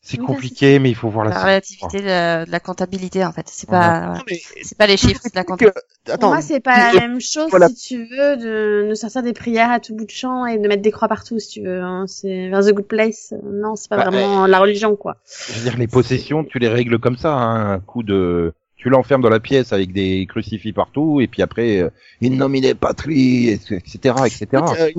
[0.01, 3.25] C'est Oui, compliqué, mais il faut voir la La relativité de la, de la comptabilité
[3.25, 3.47] en fait.
[3.49, 4.13] C'est pas
[4.61, 5.79] c'est pas les chiffres, c'est la comptabilité.
[6.05, 6.27] que, Pour attends.
[6.27, 7.69] moi, c'est pas la euh, même chose voilà.
[7.69, 10.67] si tu veux de, de sortir des prières à tout bout de champ et de
[10.67, 11.81] mettre des croix partout si tu veux.
[11.81, 12.05] Hein.
[12.07, 13.33] C'est vers The Good Place.
[13.33, 15.17] euh, Non, c'est pas Bah, vraiment la religion quoi.
[15.49, 18.53] Je veux dire, les possessions, tu les règles comme ça, hein, un coup de...
[18.85, 21.89] Tu l'enfermes dans la pièce avec des crucifix partout, et puis après, euh,
[22.21, 24.47] in nomine patri, etc., etc.
[24.53, 24.91] Euh,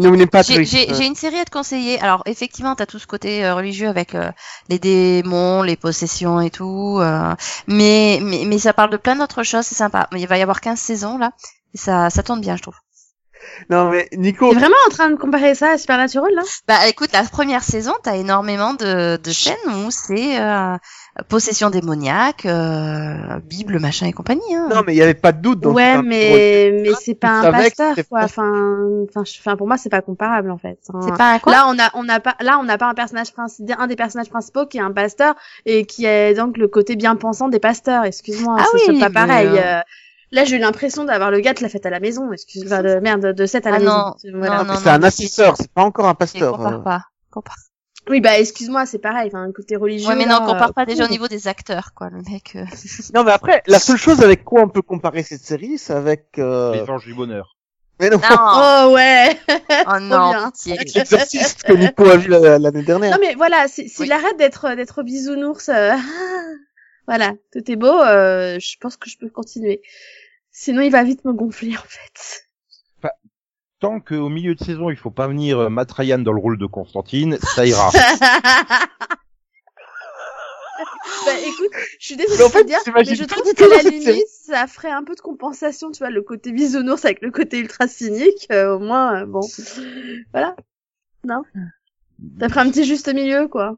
[0.64, 2.00] J'ai une série à te conseiller.
[2.00, 4.32] Alors effectivement, t'as tout ce côté euh, religieux avec euh,
[4.68, 6.98] les démons, les possessions et tout.
[7.00, 7.32] euh,
[7.68, 9.64] mais, mais mais ça parle de plein d'autres choses.
[9.64, 10.08] C'est sympa.
[10.16, 11.30] Il va y avoir 15 saisons là.
[11.72, 12.74] Et ça ça tourne bien, je trouve.
[13.70, 16.42] Non mais Nico, T'es vraiment en train de comparer ça à Supernatural là?
[16.66, 20.76] Bah écoute, la première saison, t'as énormément de, de chaînes où c'est euh,
[21.28, 24.54] possession démoniaque, euh, Bible, machin et compagnie.
[24.54, 24.68] Hein.
[24.74, 27.40] non mais il y avait pas de doute dans Ouais, ce mais mais c'est pas
[27.40, 28.20] un pasteur quoi.
[28.24, 28.52] Enfin,
[29.08, 30.78] enfin, je- enfin, pour moi, c'est pas comparable en fait.
[30.92, 31.00] Hein.
[31.02, 32.94] c'est pas un quoi Là, on a, on n'a pas, là, on n'a pas un
[32.94, 36.68] personnage principal, un des personnages principaux qui est un pasteur et qui est donc le
[36.68, 38.04] côté bien pensant des pasteurs.
[38.04, 39.48] Excuse-moi, Ah c'est oui, c'est pas pareil.
[39.48, 39.80] euh, euh,
[40.32, 42.32] Là, j'ai eu l'impression d'avoir le gars de la fête à la maison.
[42.32, 44.36] Excuse-moi, de merde, de 7 à la Ah maison.
[44.38, 44.58] Voilà.
[44.64, 46.56] non, non, C'est un assesseur, c'est pas encore un pasteur.
[46.56, 46.78] compare euh.
[46.78, 47.02] pas.
[47.30, 47.56] Compare.
[48.08, 49.28] Oui, bah, excuse-moi, c'est pareil.
[49.28, 50.08] Enfin, un côté religieux.
[50.08, 52.08] Ouais, mais là, non, compare euh, pas déjà au niveau des acteurs, quoi.
[52.10, 52.52] Le mec.
[52.56, 52.64] euh,
[53.14, 56.38] Non mais après, la seule chose avec quoi on peut comparer cette série, c'est avec.
[56.38, 56.72] Euh...
[56.74, 57.56] Les anges du bonheur.
[57.98, 58.22] Mais non, Non.
[58.88, 59.36] Oh ouais.
[59.88, 63.12] oh non, l'exorciste que Nico a vu la- l'année dernière.
[63.12, 64.12] Non mais voilà, si- s'il Oui.
[64.12, 65.92] arrête d'être d'être bisounours, euh,
[67.08, 69.80] voilà, tout est beau, euh, je pense que je peux continuer.
[70.52, 72.45] Sinon, il va vite me gonfler en fait.
[73.86, 76.58] Tant qu'au milieu de saison, il faut pas venir euh, Matt Ryan dans le rôle
[76.58, 77.88] de Constantine, ça ira.
[77.92, 78.00] bah
[81.46, 81.70] écoute,
[82.00, 84.66] je suis désolée en de te fait, dire, mais je trouve tout la limite, ça
[84.66, 88.48] ferait un peu de compensation, tu vois, le côté bisounours avec le côté ultra cynique,
[88.50, 89.42] euh, au moins, euh, bon,
[90.32, 90.56] voilà.
[91.22, 91.44] Non
[92.40, 93.76] Ça ferait un petit juste milieu, quoi.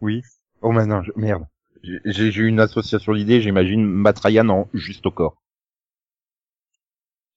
[0.00, 0.22] Oui.
[0.62, 1.12] Oh maintenant, je...
[1.16, 1.44] merde.
[1.82, 5.41] J'ai j'ai eu une association d'idées, j'imagine Matt Ryan en juste au corps.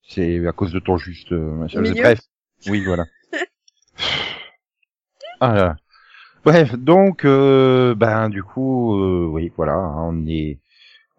[0.08, 2.20] C'est à cause de ton juste euh, Bref.
[2.68, 3.04] Oui, voilà.
[5.40, 5.76] ah là.
[6.44, 10.58] Bref, donc euh, ben du coup euh, oui, voilà, hein, on est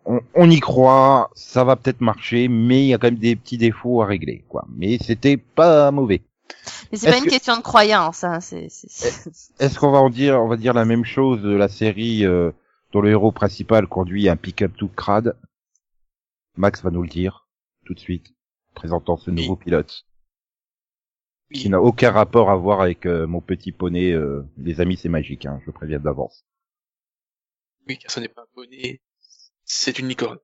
[0.05, 3.35] on, on y croit, ça va peut-être marcher, mais il y a quand même des
[3.35, 4.65] petits défauts à régler quoi.
[4.73, 6.21] Mais c'était pas mauvais.
[6.91, 8.39] Mais c'est pas Est-ce une que- question de croyance, hein.
[8.39, 8.67] C'est-
[9.59, 12.51] Est-ce qu'on va en dire, on va dire la même chose de la série euh,
[12.93, 15.35] dont le héros principal conduit un pick-up tout crade?
[16.55, 17.47] Max va nous le dire
[17.85, 18.33] tout de suite,
[18.77, 20.05] présentant ce nouveau pilote,
[21.51, 24.11] qui n'a aucun rapport à voir avec euh, mon petit poney.
[24.11, 26.45] euh, les amis, c'est magique, hein, je préviens d'avance.
[27.87, 29.01] Oui, car ce n'est pas un poney,
[29.65, 30.37] c'est une licorne.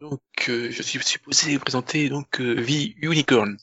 [0.00, 3.56] Donc, euh, je suis supposé présenter donc euh, vie unicorn.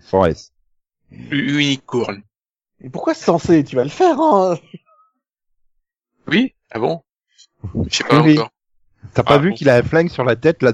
[0.00, 0.52] Sans S.
[1.10, 2.22] Unicorn.
[2.80, 4.58] Et pourquoi c'est censé Tu vas le faire, hein?
[6.26, 6.54] Oui?
[6.70, 7.02] Ah bon?
[7.86, 8.38] Je sais pas Oui.
[8.38, 8.50] encore.
[9.14, 9.54] T'as pas Ah, vu bon.
[9.56, 10.72] qu'il a un flingue sur la tête là?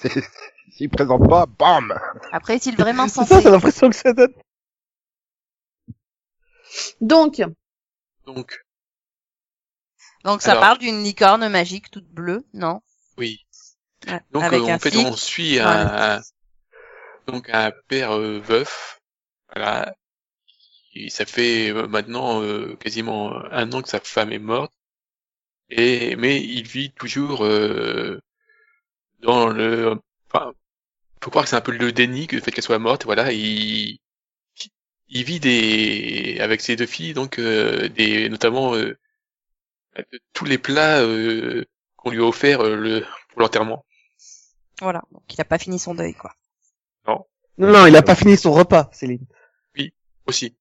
[0.00, 0.24] C'est-
[0.72, 1.98] S'il présente pas, bam
[2.32, 4.32] Après, est-il vraiment C'est censé ça, t'as l'impression que c'est donne.
[7.00, 7.42] Donc,
[8.26, 8.64] Donc,
[10.24, 10.62] Donc ça Alors.
[10.62, 12.80] parle d'une licorne magique toute bleue, non?
[13.18, 13.44] Oui.
[14.06, 15.06] Ouais, Donc, Avec euh, un en fait, flic.
[15.06, 16.20] on suit un,
[17.26, 19.00] donc un père euh, veuf.
[19.54, 19.94] Voilà.
[20.94, 24.72] Et ça fait euh, maintenant euh, quasiment un an que sa femme est morte.
[25.70, 28.20] Et mais il vit toujours euh,
[29.20, 29.96] dans le.
[30.28, 30.52] Enfin,
[31.22, 33.04] faut croire que c'est un peu le déni que le fait qu'elle soit morte.
[33.04, 33.98] Voilà, il
[35.08, 38.96] il vit des avec ses deux filles donc euh, des notamment euh,
[40.32, 41.64] tous les plats euh,
[41.96, 43.84] qu'on lui a offert euh, le pour l'enterrement.
[44.80, 45.02] Voilà.
[45.12, 46.34] Donc il a pas fini son deuil, quoi.
[47.06, 47.26] Non,
[47.58, 49.26] non, il a pas fini son repas, Céline.
[50.26, 50.56] aussi.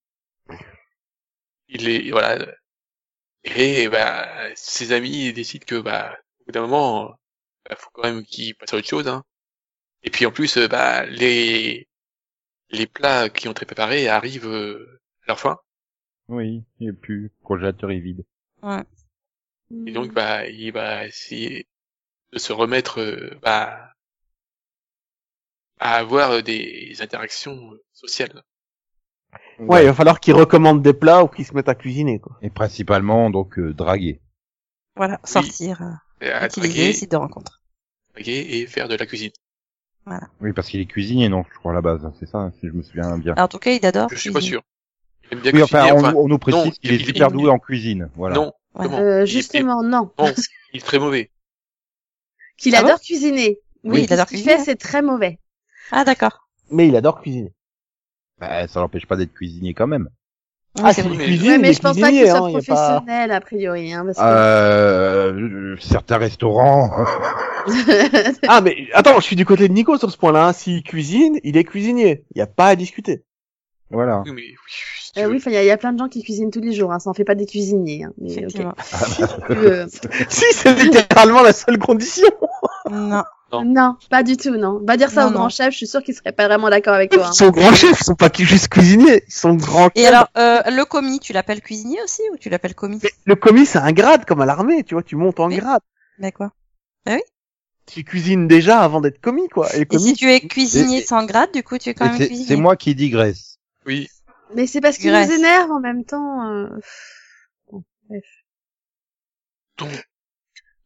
[1.67, 2.39] Il est voilà
[3.43, 7.15] et bah ses amis décident que bah au bout d'un moment
[7.69, 9.23] bah, faut quand même qu'il passe à autre chose hein.
[10.03, 11.87] Et puis en plus euh, bah les
[12.71, 15.57] les plats qui ont été préparés arrivent euh, à leur fin
[16.27, 17.23] Oui, il n'y a plus.
[17.23, 18.25] Le congélateur est vide.
[19.87, 21.67] et donc bah il va essayer
[22.31, 23.93] de se remettre euh, bah
[25.79, 28.43] à avoir des interactions sociales.
[29.59, 32.37] Ouais, il va falloir qu'il recommande des plats ou qu'il se mette à cuisiner, quoi.
[32.41, 34.21] Et principalement, donc, euh, draguer.
[34.95, 35.19] Voilà.
[35.23, 37.61] Sortir, euh, Et à utiliser draguer, les sites de rencontre.
[38.13, 39.31] draguer et faire de la cuisine.
[40.41, 42.03] Oui, parce qu'il est cuisinier, non, je crois, à la base.
[42.03, 43.33] hein, C'est ça, si je me souviens bien.
[43.33, 44.09] Alors, en tout cas, il adore.
[44.09, 44.57] Je suis pas cuisiner.
[44.57, 44.63] sûr.
[45.31, 47.27] Il aime bien oui, enfin, cuisiner, on, enfin, on nous précise qu'il est il- super
[47.27, 48.09] il- doué en cuisine.
[48.15, 48.35] Voilà.
[48.35, 48.97] Non, Voilà.
[48.99, 50.11] Euh, Il- justement, non.
[50.17, 50.33] il- non,
[50.73, 51.29] il est très mauvais.
[52.57, 53.59] Qu'il Ah bon adore cuisiner.
[53.83, 54.57] Oui, Oui, il adore ce qu'il cuisiner.
[54.57, 55.39] fait, c'est très mauvais.
[55.91, 56.49] Ah, d'accord.
[56.71, 57.53] Mais il adore cuisiner.
[58.39, 60.09] Bah, ça l'empêche pas d'être cuisinier quand même.
[60.77, 61.15] Oui, Ah, c'est vrai.
[61.17, 62.49] mais- cuisine, Ouais, mais je pense pas qu'il soit hein, a pas...
[62.51, 64.23] professionnel, a priori, hein, parce que...
[64.23, 66.91] Euh, certains restaurants.
[68.47, 70.47] Ah, mais attends, je suis du côté de Nico sur ce point-là.
[70.47, 70.53] hein.
[70.53, 72.23] S'il cuisine, il est cuisinier.
[72.33, 73.23] Il y a pas à discuter.
[73.91, 74.23] voilà.
[74.25, 76.61] Oui, mais Euh, il y, a- il y a plein de gens qui cuisinent tous
[76.61, 78.05] les jours, hein, ça en fait pas des cuisiniers.
[78.05, 78.29] Hein, mais,
[80.29, 82.27] si, c'est littéralement la seule condition.
[82.91, 83.23] Non.
[83.51, 83.63] Non.
[83.65, 84.79] non, pas du tout, non.
[84.85, 85.39] Va dire ça Non, au non.
[85.39, 87.25] grand chef, je suis sûre qu'il serait pas vraiment d'accord avec toi.
[87.25, 87.31] hein.
[87.31, 90.07] Ils sont grands chefs, ils sont pas juste cuisiniers, ils sont grands Et chefs.
[90.13, 92.99] alors, euh, le commis, tu l'appelles cuisinier aussi ou tu l'appelles commis?
[93.01, 95.57] Mais le commis, c'est un grade comme à l'armée, tu vois, tu montes en Oui.
[95.57, 95.81] grade.
[96.19, 96.51] Mais quoi?
[97.87, 99.67] Tu cuisines déjà avant d'être commis, quoi.
[99.75, 102.45] Et si tu es cuisinier sans grade, du coup, tu es quand Et même cuisinier.
[102.45, 103.57] C'est moi qui digresse.
[103.87, 104.07] Oui,
[104.55, 106.45] Mais c'est parce qu'il nous énerve en même temps.
[106.47, 106.67] euh.
[107.71, 108.23] Bon, bref.
[109.79, 109.89] donc,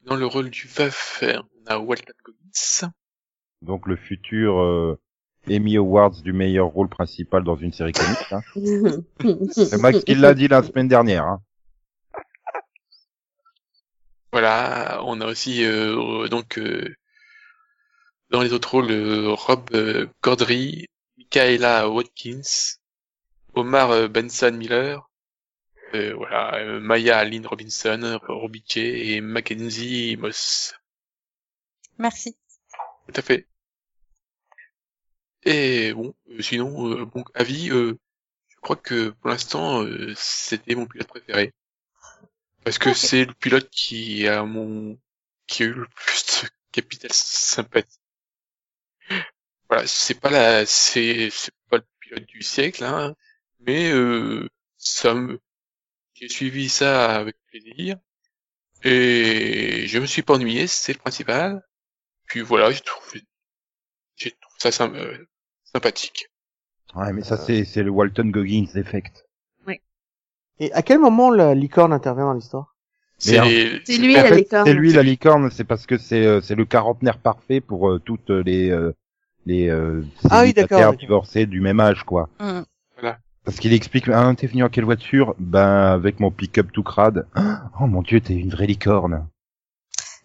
[0.05, 2.91] dans le rôle du veuf, euh, on a Walton Goggins.
[3.61, 4.99] Donc le futur euh,
[5.49, 8.31] Emmy Awards du meilleur rôle principal dans une série comique.
[8.31, 8.41] Hein.
[9.51, 11.25] C'est Max qui l'a dit la semaine dernière.
[11.25, 11.41] Hein.
[14.31, 16.95] Voilà, on a aussi, euh, donc, euh,
[18.31, 22.79] dans les autres rôles, euh, Rob euh, Corddry, Michaela Watkins,
[23.53, 25.07] Omar euh, Benson Miller,
[25.93, 30.73] euh, voilà, euh, Maya Lynn Robinson, Robbie J et Mackenzie Moss.
[31.97, 32.35] Merci.
[33.07, 33.47] Tout à fait.
[35.45, 37.97] Et bon, euh, sinon, euh, bon, avis, euh,
[38.47, 41.53] je crois que pour l'instant, euh, c'était mon pilote préféré.
[42.63, 44.97] Parce que c'est le pilote qui a mon,
[45.47, 47.99] qui a eu le plus de capital sympathie.
[49.69, 53.15] Voilà, c'est pas la, c'est, c'est pas le pilote du siècle, hein,
[53.59, 55.39] mais euh, ça me,
[56.13, 57.97] j'ai suivi ça avec plaisir.
[58.83, 61.61] Et je me suis pas ennuyé, c'est le principal.
[62.33, 63.21] Puis voilà, j'ai trouvé,
[64.15, 65.17] j'ai trouvé ça euh,
[65.71, 66.29] sympathique.
[66.95, 69.27] Ouais, mais ça c'est c'est le Walton Goggins effect.
[70.59, 72.75] Et à quel moment la licorne intervient dans l'histoire?
[73.19, 73.39] C'est
[73.99, 74.65] lui, la licorne.
[74.65, 77.99] c'est lui la licorne, c'est parce que c'est euh, c'est le quarantenaire parfait pour euh,
[77.99, 78.93] toutes les euh,
[79.45, 80.55] les euh, Ah oui,
[80.97, 82.29] divorcés du même âge quoi.
[82.39, 82.65] Hum.
[83.45, 85.35] Parce qu'il explique, ah, t'es venu en quelle voiture?
[85.37, 87.27] Ben, avec mon pick-up tout crade.
[87.79, 89.27] Oh mon dieu, t'es une vraie licorne.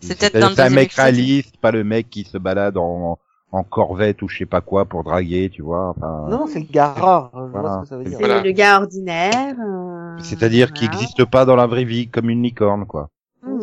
[0.01, 3.19] C'est peut-être dans le C'est un mec réaliste, pas le mec qui se balade en,
[3.53, 5.91] en corvette ou je sais pas quoi pour draguer, tu vois.
[5.97, 7.31] Enfin, Non, c'est le gars rare.
[7.35, 7.69] Je Voilà.
[7.69, 8.19] vois ce que ça veut dire.
[8.19, 8.43] C'est Voilà.
[8.43, 9.57] le gars ordinaire.
[9.61, 11.01] euh, C'est-à-dire qu'il voilà.
[11.01, 13.11] n'existe pas dans la vraie vie comme une licorne, quoi.
[13.43, 13.61] Mhm.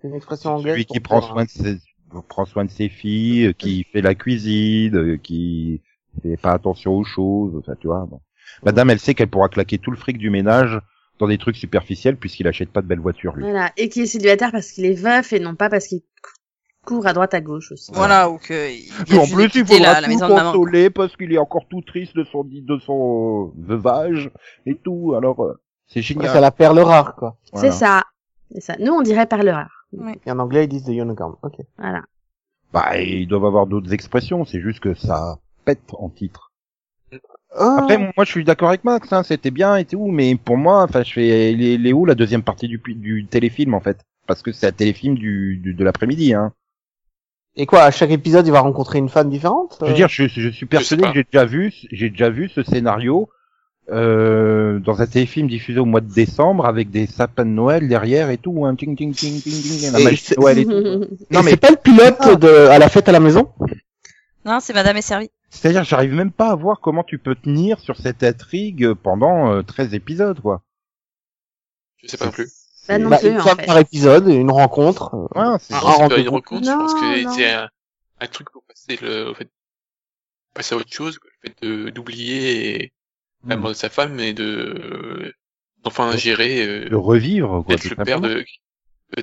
[0.00, 0.74] c'est une expression anglaise.
[0.74, 1.78] Celui qui prend soin de ses,
[2.28, 5.80] prend soin de ses filles, qui fait la cuisine, euh, qui
[6.22, 8.06] fait pas attention aux choses, enfin, tu vois.
[8.10, 8.20] bon.
[8.64, 10.78] Madame, elle sait qu'elle pourra claquer tout le fric du ménage
[11.22, 13.44] dans des trucs superficiels puisqu'il achète pas de belles voitures, lui.
[13.44, 13.70] Voilà.
[13.76, 16.02] Et qui est célibataire parce qu'il est veuf et non pas parce qu'il
[16.84, 17.92] court à droite à gauche aussi.
[17.94, 20.52] Voilà, ou que il en plus, il faudra la, la tout maman.
[20.52, 24.30] consoler parce qu'il est encore tout triste de son de son veuvage
[24.66, 25.14] et tout.
[25.16, 26.30] Alors, euh, c'est Ouais, génial.
[26.32, 27.36] c'est la perle rare, quoi.
[27.52, 27.70] Voilà.
[27.70, 28.02] C'est ça.
[28.52, 28.74] C'est ça.
[28.80, 29.86] Nous, on dirait perle rare.
[30.26, 31.36] Et en anglais, ils disent the unicorn.
[31.42, 31.54] Ok.
[31.78, 32.02] Voilà.
[32.72, 34.44] Bah, ils doivent avoir d'autres expressions.
[34.44, 36.50] C'est juste que ça pète en titre.
[37.58, 37.76] Oh.
[37.80, 39.12] Après, moi, je suis d'accord avec Max.
[39.12, 42.14] Hein, C'était bien et tout, mais pour moi, enfin, je fais, il est, où la
[42.14, 43.98] deuxième partie du du téléfilm en fait?
[44.26, 46.32] Parce que c'est un téléfilm du, du de l'après-midi.
[46.32, 46.52] Hein.
[47.56, 50.26] Et quoi, à chaque épisode, il va rencontrer une femme différente Je veux dire, je,
[50.28, 53.28] je suis persuadé que j'ai déjà vu, j'ai déjà vu ce scénario
[53.90, 58.30] euh, dans un téléfilm diffusé au mois de décembre avec des sapins de Noël derrière
[58.30, 60.64] et tout, un ting ting ting ting ting, la Et magie c'est- de Noël et
[60.64, 60.70] tout.
[60.72, 63.50] Non, Non, mais- c'est pas le pilote de à la fête à la maison?
[64.46, 65.30] Non, c'est Madame est servie.
[65.54, 69.62] C'est-à-dire, j'arrive même pas à voir comment tu peux tenir sur cette intrigue pendant euh,
[69.62, 70.62] 13 épisodes, quoi.
[71.98, 72.50] Je sais pas non plus.
[72.88, 73.66] Bah non Bah, plus, Une en fait.
[73.66, 75.14] par épisode, une rencontre.
[75.14, 76.20] euh, Ouais, c'est Ah, pas rendez-vous.
[76.22, 77.68] une rencontre, je pense que c'est un,
[78.20, 79.50] un truc pour passer le, au fait,
[80.54, 82.92] passer à autre chose, quoi, le fait de- d'oublier
[83.46, 83.60] la Hmm.
[83.60, 85.34] mort de sa femme et de,
[85.84, 87.74] d'enfin gérer, euh, de revivre, quoi.
[87.76, 88.44] d'être tout le père de,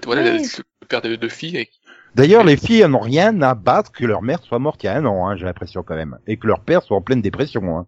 [0.06, 0.48] voilà, Oui.
[0.82, 1.58] le père de deux filles.
[1.58, 1.72] et-
[2.15, 4.95] D'ailleurs, les filles, n'ont rien à battre que leur mère soit morte il y a
[4.95, 6.17] un an, hein, j'ai l'impression quand même.
[6.28, 7.88] Et que leur père soit en pleine dépression, hein.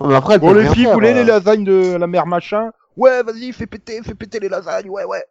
[0.00, 1.24] Après, Bon, peut les filles, faire, voulez les euh.
[1.24, 2.70] lasagnes de la mère machin?
[2.96, 5.24] Ouais, vas-y, fais péter, fais péter les lasagnes, ouais, ouais.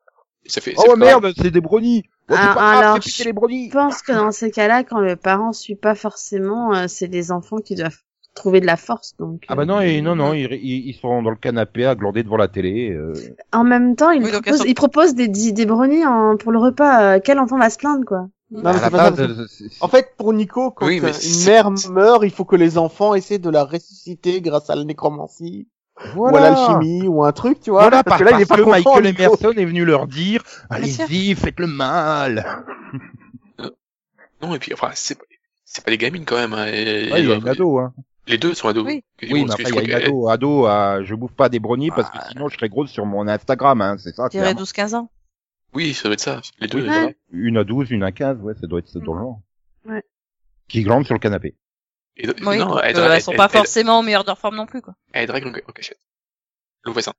[0.45, 2.03] et ça fait, Oh ouais, merde, c'est des brownies.
[2.29, 3.67] Oh, Ah, pas grave, alors, fais péter je- les brownies.
[3.69, 7.31] Je pense que dans ces cas-là, quand le parent suit pas forcément, euh, c'est les
[7.31, 7.97] enfants qui doivent
[8.37, 9.13] trouver de la force.
[9.19, 11.85] Donc, Ah bah euh, non, et non, non, ils, ils, ils sont dans le canapé
[11.85, 12.91] à glander devant la télé.
[12.91, 13.13] euh.
[13.51, 16.37] En même temps, il Oui, donc, propose, elles sont- il propose des, des brownies en,
[16.37, 17.15] pour le repas.
[17.15, 19.15] euh, quel enfant va se plaindre, quoi Non, pas base,
[19.49, 22.55] c'est- c'est- En fait, pour Nico, quand Oui, euh, une mère meurt, il faut que
[22.55, 25.67] les enfants essaient de la ressusciter grâce à la nécromancie,
[26.15, 26.51] ou à Voilà.
[26.51, 27.81] l'alchimie, ou un truc, tu vois.
[27.81, 29.21] Voilà, parce par, que là, il est pas que content, Michael Nico.
[29.23, 30.65] Emerson est venu leur dire, sûr.
[30.69, 32.45] allez-y, faites le mal.
[34.41, 35.25] non, et puis, enfin, c'est pas,
[35.65, 37.93] c'est pas des gamines quand même, hein, et- Ouais, il y a une ado, hein.
[38.27, 38.85] Les deux sont ados.
[38.85, 39.03] Oui.
[39.23, 40.27] Oui, mais après, il y a une que- ado.
[40.29, 42.27] Ado, euh, je bouffe pas des brownies parce que Ah.
[42.29, 44.27] sinon je serais grosse sur mon Instagram, hein, c'est ça.
[44.29, 44.53] Clairement.
[44.59, 45.09] 12-15 ans.
[45.73, 46.41] Oui, ça doit être ça.
[46.59, 46.89] Les deux, Oui.
[46.89, 47.11] ça va.
[47.31, 49.41] Une à 12, une à 15, ouais, ça doit être dans le genre.
[49.85, 50.03] Ouais.
[50.67, 51.55] Qui glande sur le canapé.
[52.17, 54.23] Et, Oui, non, donc, elle, euh, elle, elles sont elle- pas elle- forcément au meilleur
[54.23, 54.95] de leur forme non plus, quoi.
[55.13, 55.99] Elle drague en, en cachette.
[56.83, 57.13] Le voisin.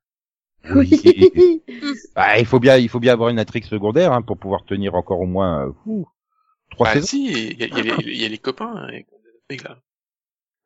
[0.75, 0.89] Oui.
[2.15, 4.93] Bah, il faut bien, il faut bien avoir une intrigue secondaire, hein, pour pouvoir tenir
[4.95, 6.05] encore au moins, euh, ouh,
[6.71, 7.07] trois Bah saisons.
[7.07, 8.89] si, il y a, il y, a les- il y a les copains, hein,
[9.63, 9.77] là.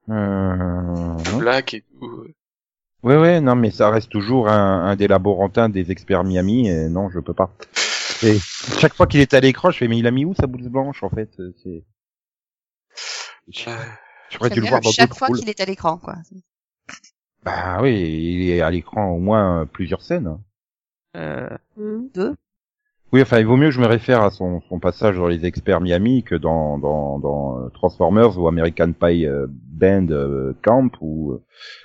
[0.10, 1.38] Euh...
[1.38, 2.28] Black et tout.
[3.04, 6.90] Ouais, ouais, non, mais ça reste toujours un, un des laborantins des experts Miami, et
[6.90, 7.52] non, je peux pas.
[8.24, 8.38] Et
[8.80, 10.70] chaque fois qu'il est à l'écran, je fais, mais il a mis où sa blouse
[10.70, 11.30] blanche, en fait?
[11.62, 11.84] C'est...
[13.68, 13.76] Euh,
[14.30, 16.16] J'aurais dû le voir dans chaque fois qu'il est à l'écran, quoi.
[17.44, 20.40] Bah oui, il est à l'écran au moins euh, plusieurs scènes.
[21.18, 22.36] Euh, deux.
[23.14, 25.46] Oui, enfin, il vaut mieux que je me réfère à son, son passage dans les
[25.46, 30.90] experts Miami que dans, dans, dans euh, Transformers ou American Pie euh, Band euh, Camp
[31.00, 31.40] ou...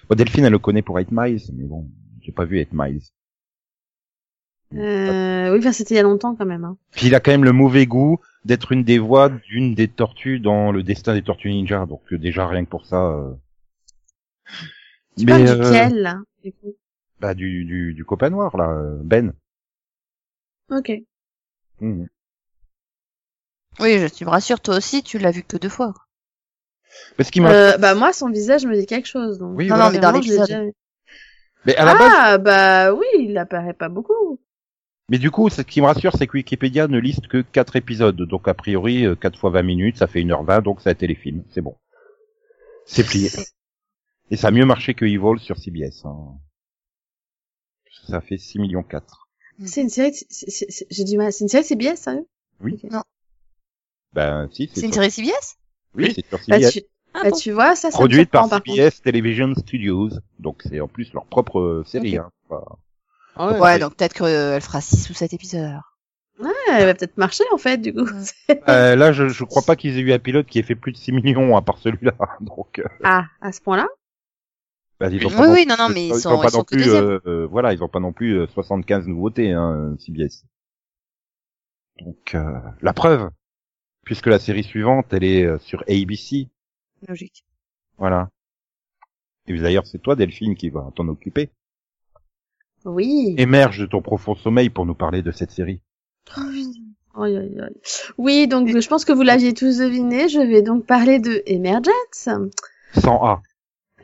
[0.09, 1.87] bon, Delphine, elle le connaît pour 8 Miles, mais bon,
[2.23, 3.03] j'ai pas vu 8 Miles.
[4.75, 6.65] Euh, oui, enfin, c'était il y a longtemps quand même.
[6.65, 6.79] Hein.
[6.93, 10.41] Puis il a quand même le mauvais goût d'être une des voix d'une des tortues
[10.41, 13.07] dans le destin des tortues ninja, donc déjà rien que pour ça...
[13.07, 13.35] euh,
[15.19, 16.75] Tu Mais, parles euh, duquel, là, du coup?
[17.21, 19.35] Bah du, du, du copain noir, là, Ben.
[20.71, 20.91] Ok.
[21.81, 22.09] Mhm.
[23.81, 25.95] Oui, je, tu me rassures, toi aussi, tu l'as vu que deux fois.
[27.17, 27.45] Parce qu'il.
[27.45, 29.39] Euh, bah moi, son visage me dit quelque chose.
[29.39, 29.85] Donc, Oui, Non, voilà.
[29.87, 30.47] non, mais dans Vraiment, je l'ai l'épisode.
[30.49, 30.73] déjà vu.
[31.67, 34.41] Mais à la base, Ah, bah oui, il apparaît pas beaucoup.
[35.11, 38.17] Mais du coup, ce qui me rassure, c'est que Wikipédia ne liste que 4 épisodes.
[38.17, 41.45] Donc, a priori, euh, 4 fois 20 minutes, ça fait 1h20, donc c'est un téléfilm.
[41.51, 41.77] C'est bon.
[42.85, 43.31] C'est plié.
[44.31, 46.05] Et ça a mieux marché que Evil sur CBS.
[46.05, 46.35] Hein.
[48.09, 49.28] Ça fait 6 millions 4.
[49.65, 51.33] C'est une série, de- c'est- c'est- c'est- j'ai du mal.
[51.33, 52.27] C'est une série CBS, sérieux?
[52.61, 52.81] Oui.
[52.91, 53.03] Non.
[54.13, 55.57] Ben, si, C'est c'est une série CBS
[55.95, 56.73] Oui, c'est sur Bah, CBS.
[56.73, 56.83] tu,
[57.15, 57.37] Ah bah, bon?
[57.37, 58.63] tu vois, ça, Produite par contre.
[58.67, 60.11] CBS Television Studios.
[60.39, 62.19] Donc, c'est en plus leur propre série.
[62.19, 62.27] Ok.
[62.51, 62.61] Hein.
[63.37, 63.61] Ah ouais.
[63.61, 65.73] Ouais, donc peut-être qu'elle fera 6 ou 7 épisodes.
[66.41, 68.07] Ouais, elle va peut-être marcher, en fait, du coup.
[68.69, 70.93] Euh, là, je, je crois pas qu'ils aient eu un pilote qui ait fait plus
[70.93, 72.13] de 6 millions à part celui-là.
[72.41, 73.89] Donc, euh, ah, à ce point-là?
[75.01, 76.59] Bah, ils ont Oui, pas non oui, non, non, mais ils sont, pas ils sont
[76.59, 80.45] non plus, euh, euh, voilà, ils ont pas non plus euh, 75 nouveautés, hein, CBS.
[82.01, 83.31] Donc, euh, la preuve,
[84.05, 86.49] puisque la série suivante, elle est euh, sur ABC,
[87.07, 87.45] Logique.
[87.97, 88.29] voilà.
[89.47, 91.51] Et d'ailleurs, c'est toi, Delphine, qui va t'en occuper.
[92.85, 93.35] Oui.
[93.39, 95.81] Émerge de ton profond sommeil pour nous parler de cette série.
[96.37, 96.85] Aïe.
[98.19, 100.29] Oui, donc je pense que vous l'aviez tous deviné.
[100.29, 102.29] Je vais donc parler de Emergence.
[102.95, 103.43] Sans A.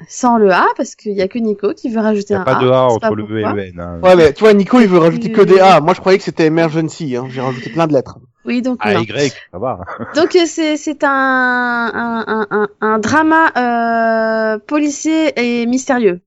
[0.09, 2.45] Sans le A, parce qu'il y a que Nico qui veut rajouter n'y a un
[2.45, 2.63] pas A.
[2.65, 3.81] de A entre pas le E et le N.
[3.81, 4.01] hein.
[4.03, 5.81] Ouais, mais tu vois, Nico, il veut rajouter que des A.
[5.81, 7.17] Moi, je croyais que c'était emergency.
[7.17, 7.27] Hein.
[7.31, 8.19] J'ai rajouté plein de lettres.
[8.45, 9.01] Oui, donc Ah, non.
[9.03, 9.79] Y, ça va.
[10.17, 16.21] Donc euh, c'est c'est un, un, un, un, un drama euh, policier et mystérieux.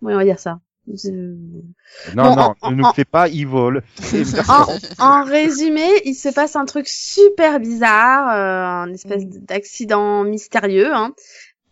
[0.00, 0.60] Oui, on va dire ça.
[0.86, 3.80] Non, Bon, non, en- ne nous en- fais pas evil.
[4.48, 4.66] En,
[5.04, 11.12] en résumé, il se passe un truc super bizarre, euh, un espèce d'accident mystérieux, hein.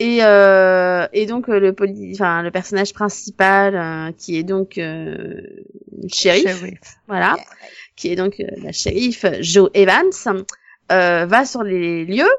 [0.03, 4.77] Et, euh, et donc euh, le poli enfin le personnage principal euh, qui est donc
[4.77, 5.41] euh,
[5.97, 6.81] le shérif, Shérif.
[7.07, 7.37] voilà,
[7.95, 10.11] qui est donc euh, la shérif Joe Evans,
[10.91, 12.35] euh, va sur les lieux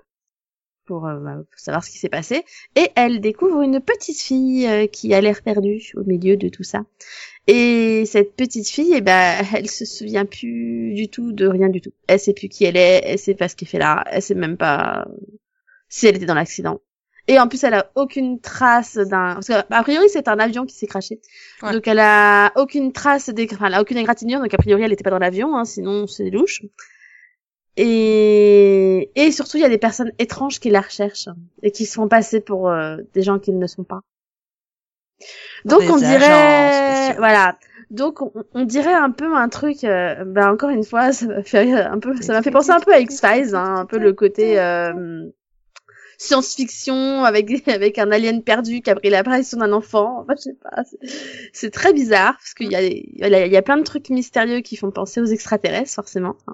[0.85, 2.43] pour, euh, bah, pour savoir ce qui s'est passé
[2.75, 6.63] et elle découvre une petite fille euh, qui a l'air perdue au milieu de tout
[6.63, 6.83] ça.
[7.47, 11.79] Et cette petite fille, eh ben, elle se souvient plus du tout de rien du
[11.79, 11.93] tout.
[12.07, 14.35] Elle sait plus qui elle est, elle sait pas ce qu'elle fait là, elle sait
[14.35, 15.07] même pas
[15.87, 16.81] si elle était dans l'accident.
[17.27, 20.65] Et en plus, elle a aucune trace d'un, parce que, a priori, c'est un avion
[20.65, 21.21] qui s'est craché.
[21.61, 21.71] Ouais.
[21.71, 24.91] Donc, elle a aucune trace des, enfin, elle a aucune égratignure, donc a priori, elle
[24.91, 26.61] était pas dans l'avion, hein, sinon, c'est louche.
[27.75, 31.29] Et, et surtout, il y a des personnes étranges qui la recherchent
[31.63, 34.01] et qui se font passer pour euh, des gens qui ne le sont pas.
[35.65, 37.19] Donc Des on agents dirait, spéciaux.
[37.19, 37.57] voilà.
[37.89, 39.83] Donc on, on dirait un peu un truc.
[39.85, 42.15] euh, ben encore une fois, ça m'a fait un peu.
[42.21, 45.29] Ça m'a fait penser un peu à X Files, hein, un peu le côté euh,
[46.23, 50.21] science-fiction avec avec un alien perdu qui a pris l'apparition d'un enfant.
[50.21, 50.83] Enfin, je sais pas.
[51.53, 53.83] c'est- très bizarre parce qu'il y a il y a, il y a plein de
[53.83, 56.35] trucs mystérieux qui font penser aux extraterrestres forcément.
[56.47, 56.53] hein.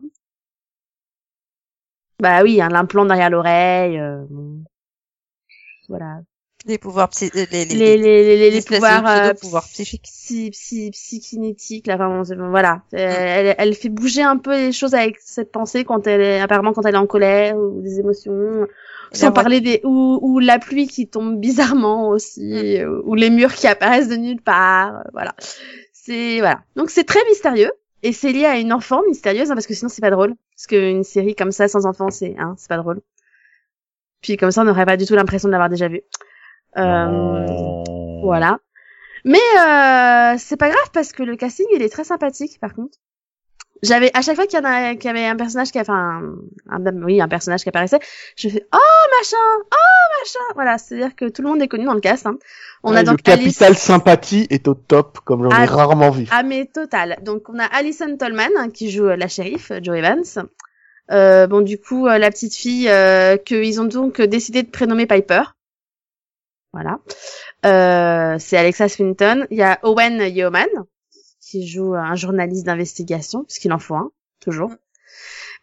[2.20, 3.97] Bah oui, hein, l'implant derrière l'oreille.
[3.99, 4.63] euh, bon.
[5.88, 6.22] Voilà.
[6.65, 7.32] Les pouvoirs psy...
[7.34, 10.03] les, les, Les, les, les, pouvoirs, euh, psychiques.
[10.03, 12.84] psy, psy, psychinétiques, là, vraiment, voilà.
[12.93, 16.41] Euh, Elle, elle fait bouger un peu les choses avec cette pensée quand elle est,
[16.41, 18.67] apparemment quand elle est en colère ou des émotions.
[19.12, 23.53] Sans parler des, ou, ou la pluie qui tombe bizarrement aussi, euh, ou les murs
[23.53, 25.34] qui apparaissent de nulle part, euh, voilà.
[25.93, 26.62] C'est, voilà.
[26.76, 27.72] Donc c'est très mystérieux.
[28.01, 30.36] Et c'est lié à une enfant mystérieuse, hein, parce que sinon c'est pas drôle.
[30.55, 33.01] Parce qu'une série comme ça sans enfant, c'est, hein, c'est pas drôle.
[34.22, 36.01] Puis comme ça, on n'aurait pas du tout l'impression de l'avoir déjà vu.
[36.78, 38.60] Euh, voilà.
[39.26, 42.97] Mais euh, c'est pas grave parce que le casting il est très sympathique par contre.
[43.82, 46.21] J'avais à chaque fois qu'il y en a qu'il y avait un personnage qui enfin
[46.69, 47.99] un, un- oui un personnage qui apparaissait,
[48.36, 49.38] je fais oh machin,
[49.71, 50.53] oh machin.
[50.55, 52.25] Voilà, c'est-à-dire que tout le monde est connu dans le cast.
[52.27, 52.38] hein.
[52.84, 55.65] On Ouais, a donc le Alice capital sympathie est au top, comme j'en ai Ah,
[55.65, 56.25] rarement vu.
[56.32, 57.17] ah mais total.
[57.23, 60.23] Donc on a Alison Tolman hein, qui joue euh, la shérif euh, Joe Evans.
[61.11, 65.07] Euh, bon du coup euh, la petite fille euh, qu'ils ont donc décidé de prénommer
[65.07, 65.43] Piper.
[66.73, 66.99] Voilà.
[67.65, 69.47] Euh, c'est Alexa Swinton.
[69.49, 70.67] Il y a Owen Yeoman
[71.50, 74.72] qui joue un journaliste d'investigation puisqu'il en faut un toujours.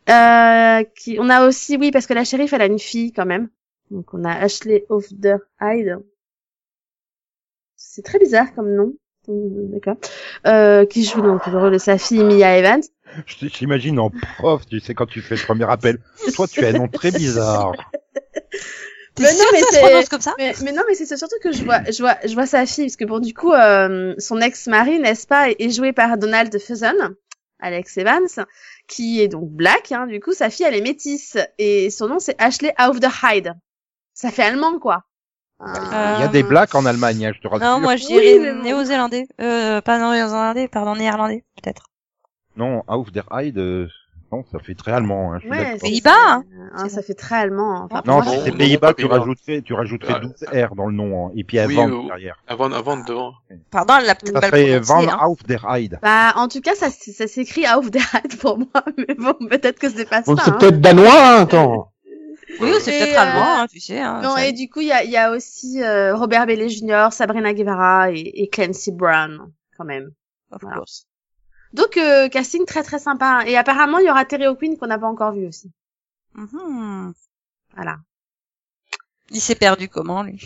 [0.09, 3.27] Euh, qui, on a aussi oui parce que la shérif elle a une fille quand
[3.27, 3.49] même.
[3.91, 5.99] Donc on a Ashley Overhyde.
[7.77, 8.95] C'est très bizarre comme nom.
[9.29, 9.97] Hum, D'accord.
[10.47, 12.83] Euh, qui joue donc le rôle de sa fille Mia Evans.
[13.27, 16.01] Je t'imagine en prof, tu sais, quand tu fais le premier appel.
[16.35, 17.73] Toi, tu as un nom très bizarre.
[19.19, 20.35] Mais non, mais que ça se c'est- prononce comme ça?
[20.39, 22.87] Mais, mais non, mais c'est surtout que je vois, je vois, je vois sa fille,
[22.87, 26.93] parce que bon, du coup, euh, son ex-mari, n'est-ce pas, est joué par Donald Faison,
[27.61, 28.27] Alex Evans,
[28.89, 29.93] qui est donc black.
[29.93, 33.55] Hein, du coup, sa fille, elle est métisse et son nom c'est Ashley Aufderheide.
[34.15, 35.05] Ça fait allemand, quoi.
[35.59, 37.67] Il y a des blacks en Allemagne, hein, je te rassure.
[37.67, 39.27] Non, moi je dirais néo-zélandais.
[39.41, 41.87] Euh, pas néo-zélandais, pardon, néerlandais, peut-être.
[42.57, 43.89] Non, Auf der Heide, euh,
[44.33, 45.33] non, ça fait très allemand.
[45.35, 46.45] Hein, Ouais, Pays-Bas, hein.
[46.75, 47.87] hein, ça fait très allemand.
[47.91, 50.21] Enfin, Non, si c'est Pays-Bas, tu rajouterais, tu rajouterais Ah.
[50.21, 52.37] 12 R dans le nom, hein, et puis Oui, avant euh, derrière.
[52.49, 53.33] Avant, avant devant.
[53.71, 54.79] Pardon, elle l'a peut-être Ça serait.
[54.81, 55.19] Van Hein.
[55.21, 55.99] Auf der Heide.
[56.03, 58.69] Bah, en tout cas, ça, s- ça s'écrit Aufderheide pour moi,
[58.99, 60.35] mais bon, peut-être que c'est pas ça.
[60.45, 60.57] C'est hein.
[60.59, 61.93] peut-être danois, hein, attends.
[62.61, 64.01] Oui, c'est peut-être euh, allemand, hein, tu sais.
[64.01, 66.47] Hein, Non, ça- et du coup, il y a, il y a aussi euh, Robert
[66.47, 70.11] Bailey Jr., Sabrina Guevara et, et Clancy Brown, quand même.
[70.53, 70.77] of voilà.
[70.79, 71.07] course.
[71.73, 73.43] Donc, euh, casting très très sympa.
[73.47, 75.71] Et apparemment, il y aura Terry O'Quinn qu'on n'a pas encore vu aussi.
[76.35, 77.13] Mhm.
[77.75, 77.99] Voilà.
[79.31, 80.41] Il s'est perdu comment, lui?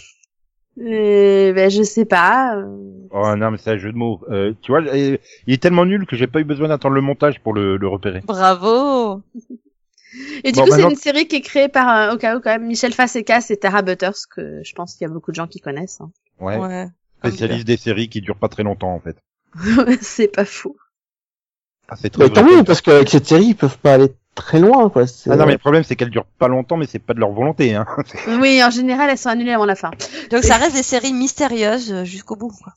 [0.78, 2.56] Euh, ben, je sais pas.
[2.56, 3.06] euh.
[3.10, 4.20] Oh non, mais c'est un jeu de mots.
[4.30, 7.00] Euh, tu vois, euh, il est tellement nul que j'ai pas eu besoin d'attendre le
[7.00, 8.20] montage pour le, le repérer.
[8.20, 9.22] Bravo
[10.44, 12.40] Et du Bon, coup, c'est une série qui est créée par, euh, au cas où,
[12.40, 15.36] quand même, Michel Facekas et Tara Butters, que je pense qu'il y a beaucoup de
[15.36, 16.00] gens qui connaissent.
[16.00, 16.10] hein.
[16.40, 16.56] Ouais.
[16.58, 16.88] Ouais.
[17.18, 19.16] Spécialiste des séries qui durent pas très longtemps, en fait.
[20.00, 20.76] c'est pas fou.
[21.90, 24.60] Ah, c'est très Mais tant mieux, parce qu'avec cette série, ils peuvent pas aller très
[24.60, 25.04] loin, quoi.
[25.28, 27.32] Ah non, mais le problème, c'est qu'elles durent pas longtemps, mais c'est pas de leur
[27.32, 27.84] volonté, hein.
[28.40, 29.90] Oui, en général, elles sont annulées avant la fin.
[30.30, 32.52] Donc ça reste des séries mystérieuses euh, jusqu'au bout.
[32.62, 32.72] Quoi.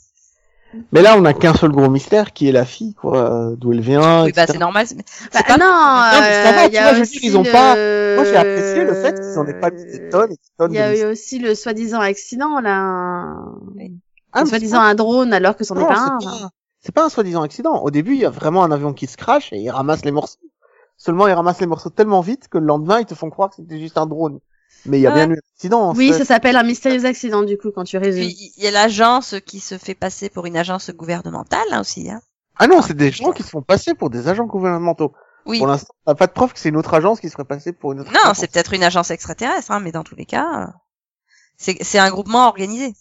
[0.91, 3.81] Mais là, on n'a qu'un seul gros mystère qui est la fille, quoi, d'où elle
[3.81, 4.23] vient.
[4.23, 4.53] Oui, bah, etc.
[4.53, 4.87] c'est normal.
[5.31, 7.19] Bah, pas- non, mais ça va, euh, tu il y vois, a je veux aussi
[7.19, 7.51] dire, ils ont le...
[7.51, 7.75] pas-
[8.15, 10.71] Moi, j'ai apprécié le fait qu'ils en aient pas mis des tonnes et des tonnes
[10.73, 12.79] Il y a eu aussi le soi-disant accident, là.
[12.79, 13.53] un-
[14.31, 16.49] Ah, soi-disant un drone alors que c'en est Non, pas un.
[16.85, 17.79] C'est pas un soi-disant accident.
[17.81, 20.11] Au début, il y a vraiment un avion qui se crache et il ramasse les
[20.11, 20.39] morceaux.
[20.97, 23.55] Seulement, il ramasse les morceaux tellement vite que le lendemain, ils te font croire que
[23.55, 24.39] c'était juste un drone.
[24.85, 25.81] Mais il y a Ah bien eu un accident.
[25.89, 26.19] en Oui, fait.
[26.19, 28.29] ça s'appelle un mystérieux accident, du coup, quand tu résumes.
[28.29, 32.11] Il y a l'agence qui se fait passer pour une agence gouvernementale hein, aussi.
[32.11, 32.21] Hein.
[32.57, 35.13] Ah non, c'est des gens qui se font passer pour des agents gouvernementaux.
[35.45, 35.57] Oui.
[35.59, 37.71] Pour l'instant, on n'a pas de preuve que c'est une autre agence qui serait passée
[37.73, 40.73] pour une autre Non, c'est peut-être une agence extraterrestre, hein, mais dans tous les cas,
[41.57, 42.93] c'est c'est un groupement organisé.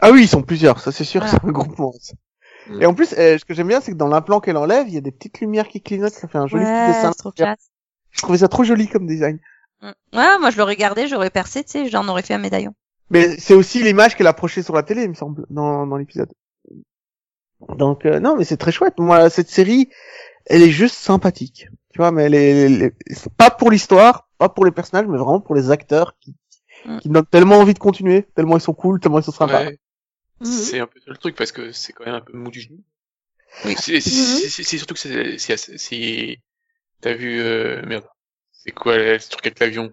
[0.00, 1.38] Ah oui, ils sont plusieurs, ça c'est sûr, Voilà.
[1.40, 1.92] c'est un groupement.
[2.68, 2.82] Mm.
[2.82, 4.94] Et en plus, euh, ce que j'aime bien, c'est que dans l'implant qu'elle enlève, il
[4.94, 7.10] y a des petites lumières qui clignotent, ça fait un joli petit dessin.
[7.12, 7.70] c'est trop classe.
[8.10, 9.38] Je trouvais ça trop joli comme design.
[9.80, 9.86] Mm.
[10.16, 12.74] Ouais, moi je l'aurais gardé, j'aurais percé, tu sais, j'en aurais fait un médaillon.
[13.10, 15.96] Mais c'est aussi l'image qu'elle a projetée sur la télé, il me semble, dans, dans
[15.96, 16.32] l'épisode.
[17.76, 18.98] Donc euh, non, mais c'est très chouette.
[18.98, 19.88] Moi, cette série,
[20.46, 21.68] elle est juste sympathique.
[21.92, 25.18] Tu vois, mais elle est, elle est- pas pour l'histoire, pas pour les personnages, mais
[25.18, 26.34] vraiment pour les acteurs qui,
[26.84, 26.98] Mm.
[26.98, 29.66] qui donnent tellement envie de continuer, tellement ils sont cool, tellement ils sont sympas.
[29.66, 29.78] Ouais.
[30.42, 30.52] Mhm.
[30.52, 32.60] C'est un peu ça le truc parce que c'est quand même un peu mou du
[32.60, 32.82] genou.
[33.64, 33.74] Oui.
[33.78, 36.38] C'est c'est- c'est- c'est- c'est surtout que c'est c'est c'est
[37.00, 38.04] t'as vu euh, merde.
[38.52, 39.92] C'est quoi la- sur quel avion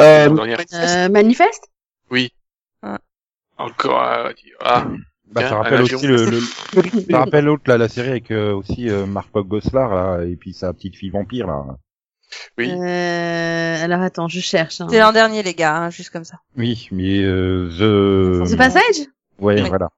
[0.00, 0.28] Euh,
[0.74, 1.68] Euh, manifeste?
[2.10, 2.32] Oui.
[3.56, 4.30] Encore ah,
[4.60, 4.86] ah
[5.26, 6.40] Bah, ça rappelle aussi le, le-
[7.10, 10.52] ça rappelle l'autre là, la série avec euh, aussi euh, Mark Goslar là, et puis
[10.54, 11.64] sa petite fille vampire là.
[12.56, 12.70] oui.
[12.70, 14.80] euh, Alors attends, je cherche.
[14.80, 14.86] hein.
[14.88, 16.38] C'est l'an dernier, les gars, hein, juste comme ça.
[16.56, 17.68] Oui, mais euh,
[18.44, 19.06] The The Passage
[19.38, 19.68] Ouais, Oui.
[19.68, 19.88] voilà.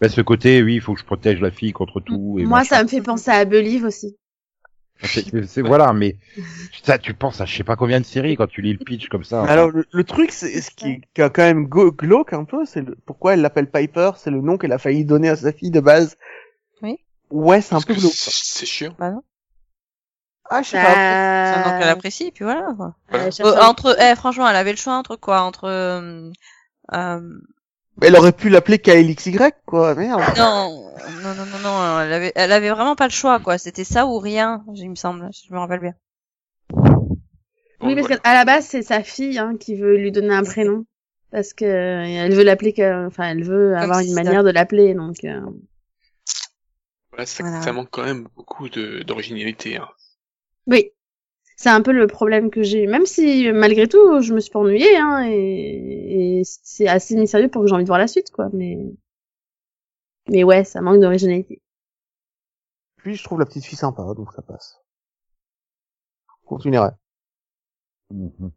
[0.00, 2.36] Bah, ce côté, oui, il faut que je protège la fille contre tout.
[2.38, 2.76] Et Moi, machin.
[2.76, 4.16] ça me fait penser à Believe aussi.
[5.02, 6.16] C'est- c'est- voilà, mais
[6.82, 9.08] ça, tu penses à je sais pas combien de séries quand tu lis le pitch
[9.08, 9.42] comme ça.
[9.44, 12.80] Alors le, le truc, c'est ce qui, qui a quand même glauque un peu, c'est
[12.80, 15.70] le- pourquoi elle l'appelle Piper, c'est le nom qu'elle a failli donner à sa fille
[15.70, 16.16] de base.
[16.80, 16.98] Oui.
[17.30, 18.12] Ouais, c'est un peu que glauque.
[18.14, 18.94] c'est chiant.
[18.98, 19.22] Bah non.
[20.48, 20.94] Ah, je sais pas.
[20.94, 22.72] C'est un nom qu'elle Euh, apprécie, puis voilà.
[22.74, 22.94] Quoi.
[23.10, 23.24] Voilà.
[23.26, 26.30] euh, Euh, entre, eh, franchement, elle avait le choix entre quoi Entre euh,
[26.94, 27.38] euh,
[28.02, 29.94] Elle aurait pu l'appeler KLXY, quoi.
[29.94, 30.20] Merde.
[30.36, 30.90] non,
[31.22, 33.56] non, non, non, non, elle avait, elle avait vraiment pas le choix, quoi.
[33.58, 35.30] C'était ça ou rien, il me semble.
[35.32, 35.94] Je me rappelle bien.
[37.80, 40.84] Oui, parce qu'à la base, c'est sa fille hein, qui veut lui donner un prénom.
[41.30, 44.44] Parce que euh, elle veut l'appeler que, enfin, elle veut Comme avoir si une manière
[44.44, 45.24] de l'appeler, donc.
[45.24, 45.40] euh,
[47.10, 47.62] Voilà, ça, Voilà.
[47.62, 49.76] ça manque quand même beaucoup de d'originalité.
[49.76, 49.88] Hein.
[50.66, 50.92] Oui,
[51.56, 52.84] c'est un peu le problème que j'ai.
[52.84, 52.86] eu.
[52.86, 57.48] Même si, malgré tout, je me suis pas ennuyée, hein, et, et c'est assez mystérieux
[57.48, 58.48] pour que j'ai envie de voir la suite, quoi.
[58.52, 58.78] Mais,
[60.28, 61.60] mais ouais, ça manque d'originalité.
[62.96, 64.80] Puis je trouve la petite fille sympa, donc ça passe.
[66.44, 66.90] Continuerai.
[68.10, 68.52] Mhm.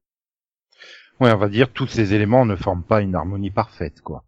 [1.20, 4.24] Ouais, on va dire tous ces éléments ne forment pas une harmonie parfaite, quoi.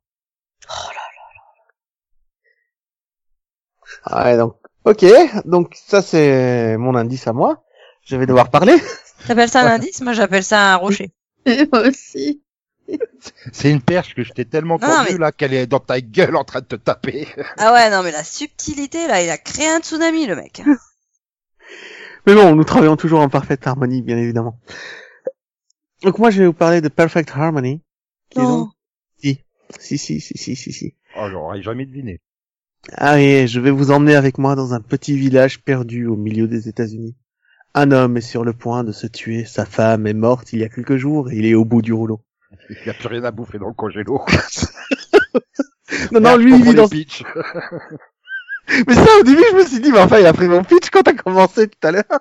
[4.12, 4.56] Ouais, donc,
[4.86, 5.06] ok.
[5.46, 7.64] Donc ça c'est mon indice à moi.
[8.06, 8.76] Je vais devoir parler.
[9.28, 11.12] T'appelles ça un indice Moi, j'appelle ça un rocher.
[11.46, 12.42] Moi aussi.
[13.54, 16.02] C'est une perche que je t'ai tellement Non, tendue mais- là qu'elle est dans ta
[16.02, 17.28] gueule en train de te taper.
[17.58, 20.62] Ah ouais, non, mais la subtilité, là, il a créé un tsunami, le mec.
[22.28, 24.60] Mais bon, nous travaillons toujours en parfaite harmonie, bien évidemment.
[26.04, 27.82] Donc moi, je vais vous parler de Perfect Harmony.
[28.30, 28.58] Qui est Non.
[28.60, 28.70] donc...
[29.24, 29.40] Si,
[29.80, 30.96] si, si, si, si, si, si.
[31.18, 32.20] Oh, j'aurais jamais deviné.
[32.94, 36.68] Allez, je vais vous emmener avec moi dans un petit village perdu au milieu des
[36.68, 37.16] États-Unis.
[37.74, 39.46] Un homme est sur le point de se tuer.
[39.46, 41.94] Sa femme est morte il y a quelques jours et il est au bout du
[41.94, 42.22] rouleau.
[42.70, 44.22] Il n'y a plus rien à bouffer dans le congélo.
[46.12, 46.84] Non, non, lui, il vit dans...
[46.84, 47.24] les pitchs.
[48.88, 50.90] Mais ça, au début, je me suis dit, mais enfin, il a pris mon pitch
[50.90, 52.20] quand t'as commencé tout à l'heure.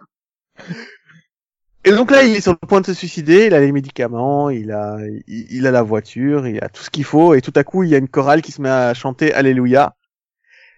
[1.85, 4.51] Et donc là, il est sur le point de se suicider, il a les médicaments,
[4.51, 4.99] il a,
[5.29, 7.85] il, il a la voiture, il a tout ce qu'il faut, et tout à coup,
[7.85, 9.95] il y a une chorale qui se met à chanter Alléluia.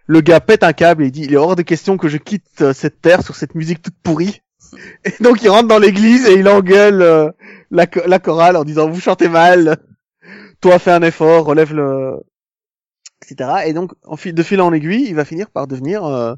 [0.06, 2.18] Le gars pète un câble et il dit, il est hors de question que je
[2.18, 4.41] quitte euh, cette terre sur cette musique toute pourrie.
[5.04, 7.30] Et donc, il rentre dans l'église et il engueule euh,
[7.70, 9.76] la, la chorale en disant, vous chantez mal,
[10.60, 12.18] toi fais un effort, relève le,
[13.22, 13.64] etc.
[13.66, 13.92] Et donc,
[14.24, 16.34] de fil en aiguille, il va finir par devenir euh,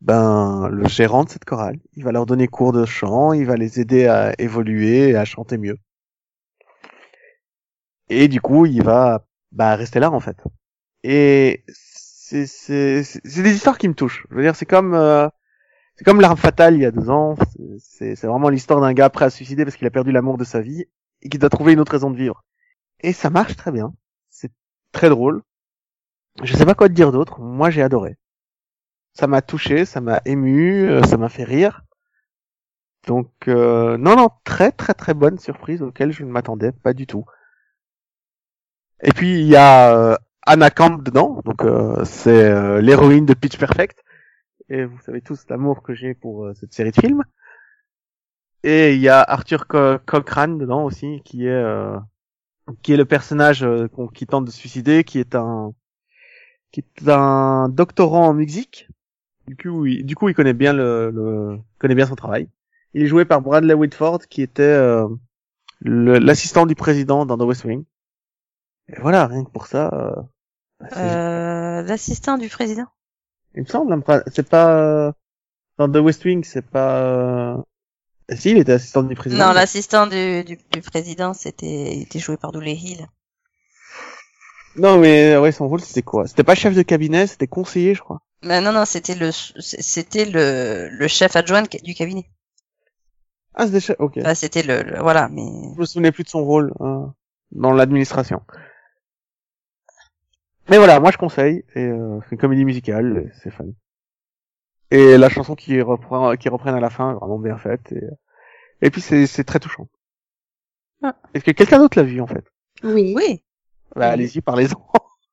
[0.00, 1.78] ben le gérant de cette chorale.
[1.94, 5.24] Il va leur donner cours de chant, il va les aider à évoluer et à
[5.24, 5.78] chanter mieux.
[8.08, 10.36] Et du coup, il va bah, rester là en fait.
[11.04, 12.42] Et c'est
[13.42, 14.26] des histoires qui me touchent.
[14.30, 15.28] Je veux dire, c'est comme euh,
[16.02, 17.36] c'est comme l'arme fatale il y a deux ans.
[17.78, 20.42] C'est- vraiment l'histoire d'un gars prêt à se suicider parce qu'il a perdu l'amour de
[20.42, 20.84] sa vie
[21.22, 22.42] et qui doit trouver une autre raison de vivre.
[23.00, 23.94] Et ça marche très bien.
[24.30, 24.50] C'est
[24.92, 25.42] très drôle.
[26.42, 27.40] Je sais pas quoi te dire d'autre.
[27.40, 28.16] Moi, j'ai adoré.
[29.14, 31.82] Ça m'a touché, ça m'a ému, euh, ça m'a fait rire.
[33.06, 37.06] Donc, euh, non, non, très, très, très bonne surprise auquel je ne m'attendais pas du
[37.06, 37.24] tout.
[39.02, 43.34] Et puis, il y a euh, Anna Camp dedans, donc euh, c'est euh, l'héroïne de
[43.34, 43.98] Pitch Perfect.
[44.72, 47.24] Et vous savez tous l'amour que j'ai pour euh, cette série de films.
[48.64, 51.98] Et il y a Arthur Co- Cochrane dedans aussi, qui est euh,
[52.80, 55.74] qui est le personnage euh, qui tente de suicider, qui est un
[56.70, 58.88] qui est un doctorant en musique.
[59.46, 62.48] Du coup, il, du coup, il connaît bien le, le connaît bien son travail.
[62.94, 65.06] Il est joué par Bradley Whitford, qui était euh,
[65.82, 67.84] l'assistant du président dans The West Wing.
[68.88, 69.90] Et voilà, rien que pour ça.
[70.96, 72.86] Euh, l'assistant du président?
[73.54, 75.12] Il me semble, hein, c'est pas
[75.78, 77.02] dans The West Wing, c'est pas.
[77.02, 77.56] euh,
[78.34, 79.46] Si, il était assistant du président.
[79.48, 83.06] Non, l'assistant du, du, du président, c'était, il était joué par Dooley Hill.
[84.76, 86.26] Non, mais ouais, son rôle c'était quoi?
[86.26, 88.20] C'était pas chef de cabinet, c'était conseiller, je crois.
[88.42, 89.30] Mais non, non, c'était le,
[89.60, 92.24] c'était le, le chef adjoint du cabinet.
[93.54, 93.96] Ah, c'était chef.
[93.98, 94.18] Ok.
[94.34, 95.42] C'était le, le- voilà, mais
[95.74, 97.04] Je me souvenais plus de son rôle euh,
[97.50, 98.40] dans l'administration.
[100.68, 101.64] Mais voilà, moi je conseille.
[101.74, 103.64] Et euh, c'est une comédie musicale, et c'est fun.
[104.90, 107.92] Et la chanson qui reprend, qui reprennent à la fin, est vraiment bien faite.
[107.92, 108.02] Et,
[108.86, 109.88] et puis c'est c'est très touchant.
[111.02, 111.16] Ah.
[111.34, 112.44] Est-ce que quelqu'un d'autre l'a vu en fait?
[112.84, 113.12] Oui.
[113.16, 113.42] oui.
[113.96, 114.12] Bah, Oui.
[114.12, 114.80] allez-y, parlez-en.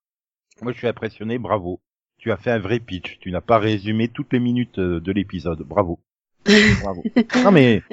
[0.62, 1.80] Moi, je suis impressionné, bravo.
[2.18, 3.18] Tu as fait un vrai pitch.
[3.22, 5.62] Tu n'as pas résumé toutes les minutes euh, de l'épisode.
[5.64, 6.00] Bravo.
[6.84, 7.04] Bravo.
[7.44, 7.84] Non mais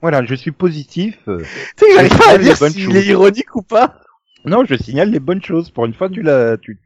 [0.00, 1.18] voilà, je suis positif.
[1.28, 1.38] euh,
[1.76, 4.00] Tu sais, j'arrive pas à dire s'il est ironique ou pas.
[4.44, 5.70] Non, je signale les bonnes choses.
[5.70, 6.78] Pour une fois, tu l'as, tu,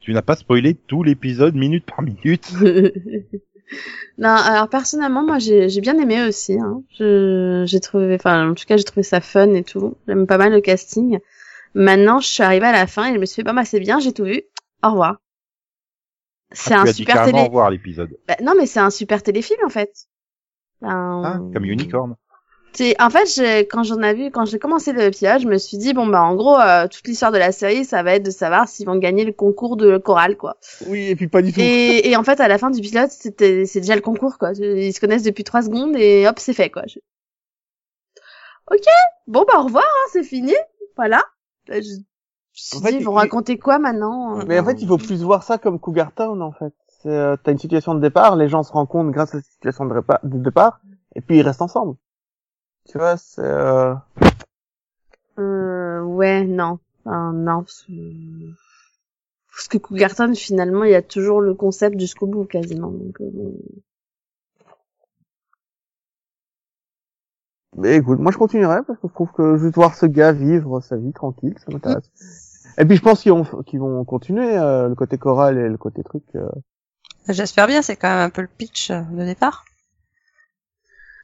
[0.00, 2.50] tu n'as pas spoilé tout l'épisode minute par minute.
[4.18, 6.58] non, alors personnellement, moi j'ai j'ai bien aimé aussi.
[6.58, 6.82] Hein.
[6.98, 9.96] Je j'ai trouvé, enfin en tout cas j'ai trouvé ça fun et tout.
[10.08, 11.18] J'aime pas mal le casting.
[11.74, 13.80] Maintenant, je suis arrivée à la fin et je me suis fait bah, bah c'est
[13.80, 14.42] bien, j'ai tout vu.
[14.82, 15.20] Au revoir.
[16.52, 17.48] C'est Ah, un tu as dit super carrément télé.
[17.48, 18.16] voir l'épisode.
[18.26, 20.08] Bah, non, mais c'est un super téléfilm en fait.
[20.80, 22.16] Ben, Ah, comme Unicorn.
[22.98, 25.92] En fait quand j'en ai vu quand j'ai commencé le pilote, je me suis dit
[25.92, 28.68] bon bah en gros euh, toute l'histoire de la série ça va être de savoir
[28.68, 30.56] s'ils vont gagner le concours de chorale quoi.
[30.86, 31.60] Oui, et puis pas du tout.
[31.60, 34.52] Et, et en fait à la fin du pilote c'était c'est déjà le concours quoi.
[34.52, 36.82] Ils se connaissent depuis trois secondes et hop c'est fait quoi.
[36.86, 37.00] Je-
[38.70, 38.84] Ok
[39.26, 40.54] bon bah au revoir hein, c'est fini
[40.96, 41.22] voilà.
[41.68, 42.02] Là, Je, je me
[42.52, 44.44] suis En fait, dit ils vont il- raconter quoi maintenant hein.
[44.46, 46.72] Mais en fait, il faut plus voir ça comme Cougar Town, en fait.
[47.06, 50.38] Euh, t'as une situation de départ, les gens se rencontrent grâce à cette situation de
[50.38, 50.80] départ,
[51.16, 51.96] et puis ils restent ensemble.
[52.88, 53.94] Tu vois, c'est, euh...
[55.38, 58.52] Euh, ouais non Enfin, non parce que-
[59.54, 63.30] parce que Cougarton finalement il y a toujours le concept jusqu'au bout quasiment donc euh,
[63.32, 63.54] bon.
[67.76, 70.80] Mais écoute, moi je continuerai parce que je trouve que juste voir ce gars vivre
[70.80, 72.10] sa vie tranquille, ça m'intéresse.
[72.78, 75.76] Et puis je pense qu'ils vont, qu'ils vont continuer euh, le côté choral et le
[75.76, 76.22] côté truc.
[76.34, 76.48] euh.
[77.28, 79.64] J'espère bien, c'est quand même un peu le pitch euh, de départ.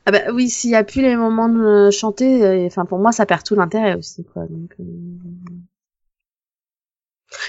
[0.07, 3.11] Ah bah oui, s'il y a plus les moments de chanter, euh, enfin pour moi
[3.12, 4.46] ça perd tout l'intérêt aussi quoi.
[4.46, 4.84] Donc, euh.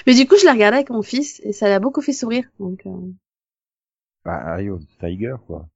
[0.06, 2.44] Mais du coup je l'ai regardé avec mon fils et ça l'a beaucoup fait sourire.
[2.58, 2.90] Donc euh.
[4.24, 5.66] Bah, the Tiger, quoi.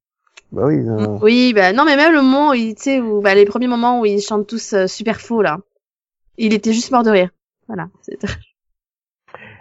[0.51, 0.87] Bah oui.
[0.87, 3.45] euh, oui, bah non mais même le moment où il- tu sais où bah les
[3.47, 5.59] premiers moments où ils chantent tous euh, super faux là,
[6.37, 7.31] il était juste mort de rire.
[7.69, 7.89] Voilà.
[8.03, 8.19] c'est-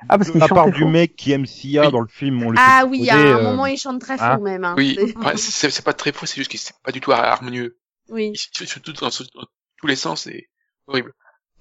[0.10, 0.88] Ah parce qu'il À part du faux.
[0.88, 1.91] mec qui aime Sia Oui.
[1.91, 4.24] dans le film, on le Ah oui, spoiler, un euh, moment il chante très faux
[4.26, 4.38] ah.
[4.39, 4.64] même.
[4.64, 4.74] Hein.
[4.78, 4.97] Oui,
[5.38, 7.78] C'est- pas très faux, c'est juste que c'est pas du tout harmonieux.
[8.10, 8.32] Oui.
[8.36, 9.45] Surtout dans, dans
[9.80, 10.47] tous les sens, c'est
[10.88, 11.14] horrible.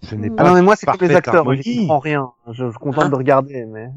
[0.03, 1.63] Ce n'est Ah pas Ah non mais moi c'est comme les acteurs, harmonie.
[1.81, 2.33] comprends rien.
[2.49, 3.89] Je, je suis content Hein de regarder, mais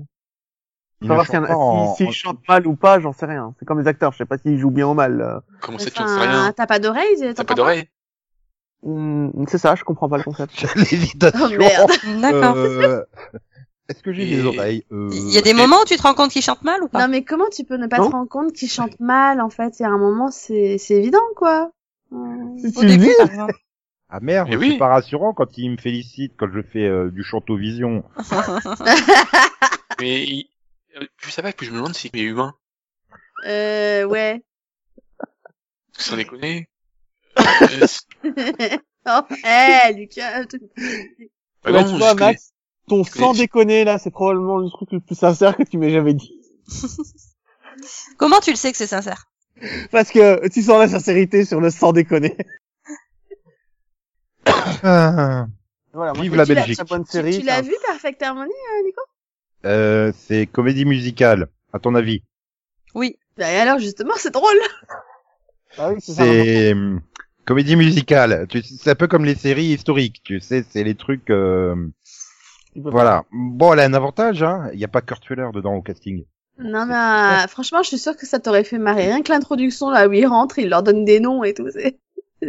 [1.01, 1.25] Il savoir
[1.59, 3.55] en si- en- chantent mal ou pas, j'en sais rien.
[3.57, 5.21] C'est comme les acteurs, je sais pas s'ils jouent bien ou mal.
[5.21, 5.39] euh.
[5.61, 7.87] Comment ça, tu n'en sais rien T'as pas d'oreille T'as pas d'oreille
[8.85, 10.61] Hmm, c'est ça, je comprends pas le concept.
[10.75, 11.39] L'hésitation.
[11.45, 11.91] Oh merde.
[12.21, 12.55] D'accord.
[12.57, 13.05] Euh,
[13.89, 16.01] Est-ce que j'ai Et- des oreilles euh, Il y a des moments où tu te
[16.01, 18.07] rends compte qu'il chante mal ou pas Non mais comment tu peux ne pas Non.
[18.09, 19.79] te rendre compte qu'il chante mal en fait?
[19.79, 21.71] Il y a un moment c'est c'est évident quoi.
[22.09, 23.09] Si Au début.
[24.15, 24.71] Ah merde, Mais oui.
[24.73, 28.03] c'est pas rassurant quand il me félicite quand je fais euh, du chantovision.
[29.99, 30.49] Mais il-
[31.17, 32.53] plus ça va, plus je me demande s'il est humain?
[33.47, 34.43] Euh, ouais.
[35.97, 36.69] Sans déconner.
[37.39, 40.45] Euh, c'est- oh, eh, Lucas.
[40.45, 40.61] tu-
[41.63, 42.52] bah non, Max,
[42.87, 46.13] ton sans déconner là, c'est probablement le truc le plus sincère que tu m'aies jamais
[46.13, 46.33] dit.
[48.17, 49.25] Comment tu le sais que c'est sincère?
[49.91, 52.35] Parce que tu sens la sincérité sur le sans déconner.
[54.83, 55.47] Ah.
[55.93, 56.75] Voilà, moi, Vive la Belgique.
[56.75, 57.39] c'est une bonne Tu, série.
[57.39, 59.01] tu l'as vu Perfect Harmony, euh, Nico?
[59.65, 62.23] Euh, c'est comédie musicale, à ton avis?
[62.95, 63.17] Oui.
[63.37, 64.57] Bah, et alors justement, c'est drôle.
[65.77, 67.01] Ah oui, c'est hum,
[67.45, 68.45] comédie musicale.
[68.49, 71.29] Tu- C'est un peu comme les séries historiques, tu sais, c'est les trucs.
[71.29, 71.75] euh,
[72.75, 73.25] Voilà.
[73.31, 74.69] Bon, elle a un avantage, hein.
[74.73, 76.25] Il n'y a pas Kurt Fuller dedans au casting.
[76.59, 79.05] Non mais euh, franchement, je suis sûre que ça t'aurait fait marrer.
[79.05, 81.67] Rien que l'introduction là où il rentre, il leur donne des noms et tout.
[81.73, 81.97] C'est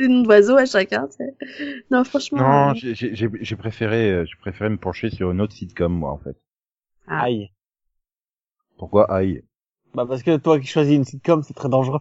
[0.00, 1.08] des noms d'oiseaux à chacun.
[1.10, 1.36] c'est-
[1.90, 2.38] Non franchement.
[2.38, 5.54] Non, euh, j'ai- j'ai j'ai- j'ai préféré, euh, j'ai préféré me pencher sur une autre
[5.54, 6.36] sitcom, moi, en fait.
[7.06, 7.22] Ah.
[7.24, 7.50] Aïe.
[8.76, 9.42] Pourquoi aïe?
[9.94, 12.00] Bah parce que toi qui choisis une sitcom, c'est très dangereux.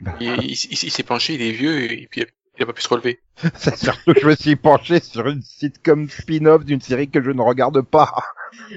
[0.00, 0.50] Il, il- il-
[0.82, 2.24] il s'est penché, il est vieux, et puis
[2.60, 3.20] il a pas pu se relever.
[3.56, 7.30] C'est surtout que je me suis penché sur une sitcom spin-off d'une série que je
[7.30, 8.12] ne regarde pas.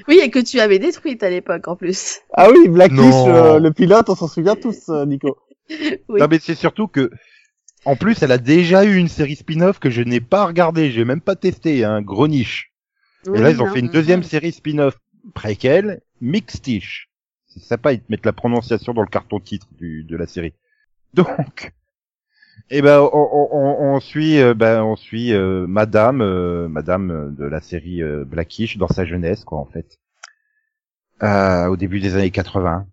[0.08, 2.20] Oui, et que tu avais détruite à l'époque en plus.
[2.32, 3.28] Ah oui, Blackish, Non.
[3.28, 5.38] euh, le pilote, on s'en souvient tous, euh, Nico.
[6.08, 6.20] Oui.
[6.20, 7.10] Non mais c'est surtout que,
[7.86, 11.04] en plus, elle a déjà eu une série spin-off que je n'ai pas regardée, j'ai
[11.06, 12.72] même pas testé, un gros niche.
[13.34, 13.72] Et là, ils ont non.
[13.72, 14.98] fait une deuxième série spin-off
[15.34, 17.08] préquelle, Mixtish.
[17.46, 20.52] C'est sympa, ils te mettent la prononciation dans le carton titre du, de la série.
[21.14, 21.72] Donc,
[22.70, 27.30] eh ben, on, on, on- suit, euh, ben, on suit euh, Madame, euh, Madame euh,
[27.30, 29.98] de la série euh, Blackish dans sa jeunesse, quoi, en fait,
[31.22, 32.86] Euh, au début des années 80,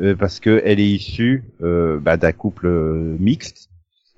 [0.00, 2.68] euh, parce que elle est issue euh, bah, d'un couple
[3.18, 3.70] mixte,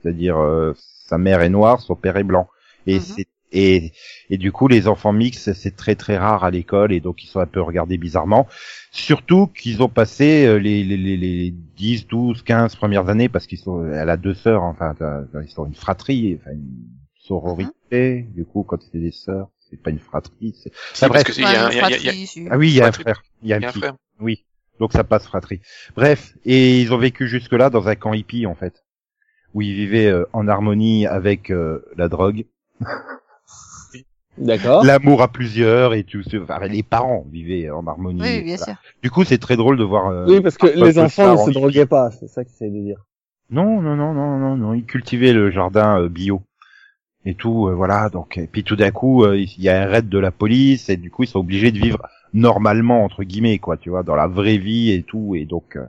[0.03, 2.49] c'est-à-dire euh, sa mère est noire, son père est blanc,
[2.87, 3.01] et Mhm.
[3.01, 3.93] c'est et
[4.31, 7.27] et du coup, les enfants mixtes, c'est très très rare à l'école et donc ils
[7.29, 8.47] sont un peu regardés bizarrement.
[8.91, 13.47] Surtout qu'ils ont passé euh, les, les, les, les 10, 12, 15 premières années parce
[13.47, 14.95] qu'ils sont, elle a deux sœurs, enfin,
[15.43, 16.89] ils sont une fratrie, enfin une
[17.19, 18.27] sororité.
[18.35, 20.55] Du coup, quand c'est des sœurs, c'est pas une fratrie.
[20.63, 21.25] c'est- C'est bref.
[21.25, 22.13] parce que il y a, un- il y a- il y a- il y a-
[22.13, 22.47] fratrie, si.
[22.51, 23.23] Ah oui, il y a un frère.
[23.43, 23.79] Il y a un il y a un petit.
[23.81, 23.95] frère.
[24.21, 24.45] Oui.
[24.81, 25.61] Donc ça passe fratrie.
[25.97, 28.85] Bref, et ils ont vécu jusque là dans un camp hippie en fait,
[29.55, 32.45] où ils vivaient euh, en harmonie avec euh, la drogue,
[34.41, 34.85] D'accord.
[34.85, 36.23] l'amour à plusieurs et tout.
[36.43, 38.21] Enfin, les parents vivaient en harmonie.
[38.21, 38.73] Oui, bien Voilà.
[38.73, 38.83] sûr.
[39.03, 40.09] Du coup, c'est très drôle de voir.
[40.09, 42.79] euh, Oui, parce que les enfants ne se droguaient pas, c'est ça que c'est de
[42.81, 42.99] dire.
[43.51, 44.75] Non, non, non, non, non, non.
[44.75, 46.43] Ils cultivaient le jardin euh, bio
[47.25, 47.69] et tout.
[47.69, 48.09] euh, voilà.
[48.11, 50.89] Donc, et puis tout d'un coup, euh, il y a un raid de la police
[50.91, 52.03] et du coup, ils sont obligés de vivre
[52.35, 53.77] normalement entre guillemets, quoi.
[53.77, 55.35] Tu vois, dans la vraie vie et tout.
[55.35, 55.85] Et donc, euh,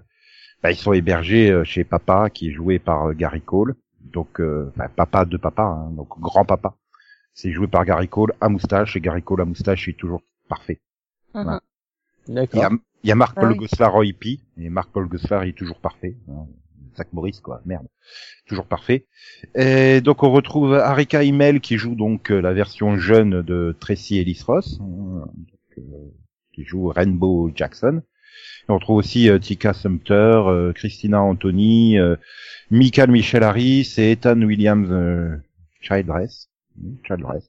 [0.63, 3.75] bah, ils sont hébergés euh, chez papa, qui est joué par euh, Gary Cole.
[4.13, 6.73] Donc, euh, enfin, papa de papa, hein, donc grand papa.
[7.33, 10.81] C'est joué par Gary Cole à moustache et Gary Cole à moustache, est toujours parfait.
[11.33, 11.59] Mhm.
[12.27, 12.71] Il y a, D'accord.
[13.03, 13.57] il y a Marc Ah oui.
[14.57, 16.15] Et Marc Paul Goslar il est toujours parfait.
[16.29, 16.47] hein.
[16.97, 17.87] Zach Morris quoi, merde.
[18.45, 19.07] Toujours parfait.
[19.55, 24.17] Et donc on retrouve Arika Imel qui joue donc euh, la version jeune de Tracy
[24.17, 25.81] Ellis Ross, hein, donc, euh,
[26.53, 28.01] qui joue Rainbow Jackson.
[28.67, 31.97] Et on retrouve aussi euh, Tika Sumter, Christina Anthony,
[32.69, 35.41] Michael Michel Harris et Ethan Williams
[35.81, 36.48] Childress.
[37.05, 37.47] Childress.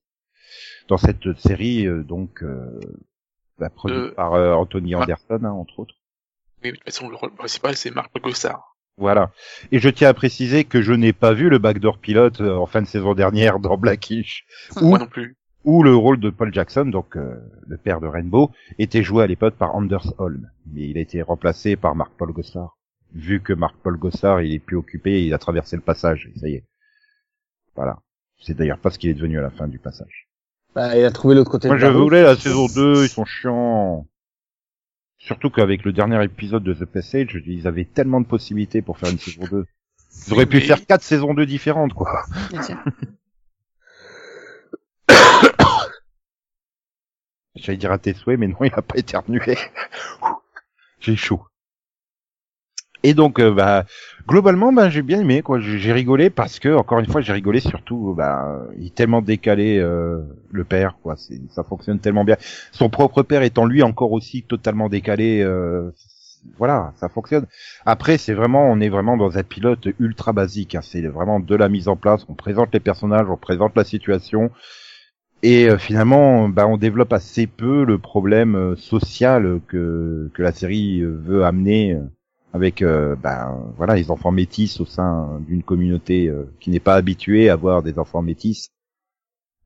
[0.89, 2.81] Dans cette série euh, donc euh,
[3.59, 4.95] bah, produite Euh, par Anthony.
[4.95, 5.95] Anderson hein, entre autres.
[6.63, 8.77] Oui, de toute façon, le rôle principal, c'est Marc Gossard.
[8.99, 9.33] Voilà.
[9.73, 12.83] Et je tiens à préciser que je n'ai pas vu le backdoor pilote en fin
[12.83, 14.45] de saison dernière dans Blackish,
[14.77, 15.37] Ou- Moi non plus.
[15.65, 19.27] où le rôle de Paul Jackson, donc euh, le père de Rainbow, était joué à
[19.27, 20.51] l'époque par Anders Holm.
[20.67, 22.77] Mais il a été remplacé par Marc Paul Gossard.
[23.15, 26.47] Vu que Marc Paul Gossard, il est plus occupé, il a traversé le passage, ça
[26.49, 26.65] y est.
[27.75, 28.01] Voilà.
[28.41, 30.29] C'est d'ailleurs pas ce qu'il est devenu à la fin du passage.
[30.75, 31.97] Bah, il a trouvé l'autre côté Moi, de je route.
[31.97, 34.07] voulais la saison 2, ils sont chiants.
[35.19, 39.11] Surtout qu'avec le dernier épisode de The Passage, ils avaient tellement de possibilités pour faire
[39.11, 39.67] une saison 2.
[40.27, 42.23] Ils auraient pu Mais- faire quatre saisons 2 différentes, quoi.
[47.57, 49.57] J'allais dire à tes souhaits, mais non, il a pas éternué.
[51.01, 51.43] J'ai chaud.
[53.03, 53.85] Et donc, euh, bah,
[54.29, 55.59] globalement, bah, j'ai bien aimé, quoi.
[55.61, 59.79] J'ai rigolé parce que, encore une fois, j'ai rigolé surtout, bah, il est tellement décalé,
[59.79, 60.21] euh,
[60.51, 61.17] le père, quoi.
[61.49, 62.37] Ça fonctionne tellement bien.
[62.73, 65.91] Son propre père étant lui encore aussi totalement décalé, euh,
[66.59, 67.47] voilà, ça fonctionne.
[67.87, 70.75] Après, c'est vraiment, on est vraiment dans un pilote ultra basique.
[70.75, 70.81] hein.
[70.83, 72.27] C'est vraiment de la mise en place.
[72.29, 74.51] On présente les personnages, on présente la situation.
[75.43, 80.53] Et euh, finalement, bah, on développe assez peu le problème euh, social que, que la
[80.53, 81.97] série veut amener
[82.53, 86.95] avec euh, bah, voilà les enfants métis au sein d'une communauté euh, qui n'est pas
[86.95, 88.71] habituée à voir des enfants métis.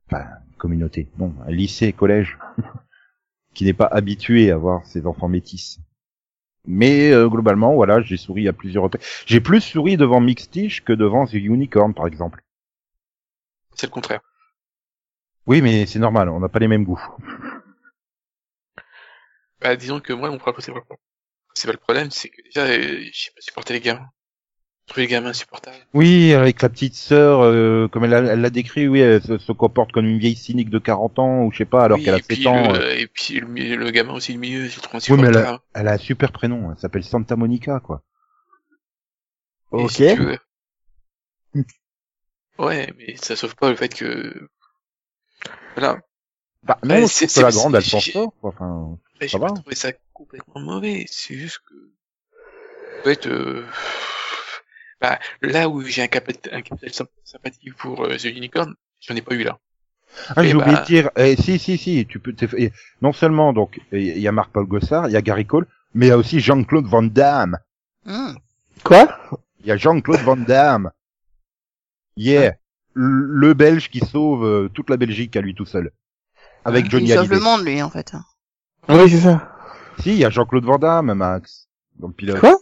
[0.07, 0.25] Enfin,
[0.57, 2.37] communauté, non, un lycée, collège,
[3.53, 5.79] qui n'est pas habitué à voir ces enfants métis.
[6.67, 9.05] Mais euh, globalement, voilà, j'ai souri à plusieurs reprises.
[9.25, 12.43] J'ai plus souri devant Mixtish que devant The Unicorn, par exemple.
[13.73, 14.21] C'est le contraire.
[15.47, 17.03] Oui, mais c'est normal, on n'a pas les mêmes goûts.
[19.61, 20.81] Bah, disons que moi, mon problème, c'est pas
[21.55, 24.09] c'est pas le problème, c'est que déjà, euh, j'ai pas supporté les gamins.
[24.87, 25.87] Trouvé les gamins insupportables.
[25.95, 29.37] Oui, avec la petite sœur, euh, comme elle l'a elle l'a décrit, oui, elle se,
[29.39, 32.03] se comporte comme une vieille cynique de 40 ans, ou je sais pas, alors Oui,
[32.03, 32.73] qu'elle a et 7 puis, ans.
[32.73, 35.29] le, euh, et puis le, le gamin aussi, le milieu, je le trouve Oui, mais
[35.29, 35.37] elle insupportable.
[35.37, 38.03] a, elle a un super prénom, elle s'appelle Santa Monica, quoi.
[39.75, 40.01] Et Ok.
[40.01, 40.03] si
[42.59, 44.49] Ouais, mais ça sauve pas le fait que...
[45.75, 46.01] Voilà.
[46.65, 48.49] Bah, Ouais, non, c'est- la c'est- grande, elle c'est- s'en sort, quoi.
[48.49, 49.53] Enfin, Mais Ça pas va.
[49.53, 51.75] trouvé ça complètement mauvais, c'est juste que...
[52.99, 53.65] En fait, euh...
[54.99, 59.15] bah, là où j'ai un capital, un capital symp- sympathie pour euh, The Unicorn, j'en
[59.15, 59.59] ai pas eu là.
[60.35, 60.81] Ah, j'ai oublié bah.
[60.81, 62.33] de dire, eh, si, si, si, tu peux,
[63.01, 66.09] non seulement, donc, il y a Marc-Paul Gossard, il y a Gary Cole, mais il
[66.09, 67.57] y a aussi Jean-Claude Van Damme.
[68.05, 68.33] Hmm.
[68.83, 69.07] Quoi?
[69.61, 70.91] Il y a Jean-Claude Van Damme.
[72.17, 72.55] Yeah.
[72.93, 75.91] Le le Belge qui sauve euh, toute la Belgique à lui tout seul.
[76.65, 77.35] Avec Johnny Il sauve Hallyday.
[77.35, 78.13] le monde, lui, en fait.
[78.89, 79.49] Oui, c'est ça.
[79.99, 81.67] Si, il y a Jean-Claude Van Damme, Max,
[81.99, 82.39] dans le pilote.
[82.39, 82.57] Quoi?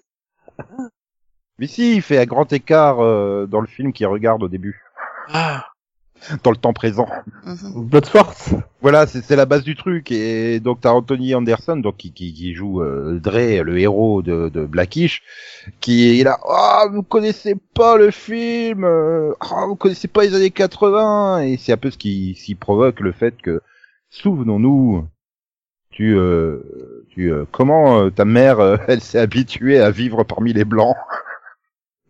[1.60, 4.82] Mais si, il fait un grand écart euh, dans le film qu'il regarde au début,
[5.30, 5.66] Ah,
[6.43, 7.08] dans le temps présent.
[7.45, 7.86] Mhm.
[7.89, 8.34] Bloodsport.
[8.82, 10.12] Voilà, c'est c'est la base du truc.
[10.12, 14.49] Et donc t'as Anthony Anderson, donc qui, qui, qui joue euh, Dre, le héros de,
[14.49, 15.22] de Blackish,
[15.80, 16.38] qui est là.
[16.49, 21.58] Ah, vous connaissez pas le film euh, Ah, vous connaissez pas les années 80 Et
[21.58, 23.62] c'est un peu ce qui, ce qui provoque le fait que,
[24.14, 25.07] souvenons-nous,
[25.91, 30.53] tu, euh, tu, euh, comment euh, ta mère, euh, elle s'est habituée à vivre parmi
[30.53, 30.97] les blancs?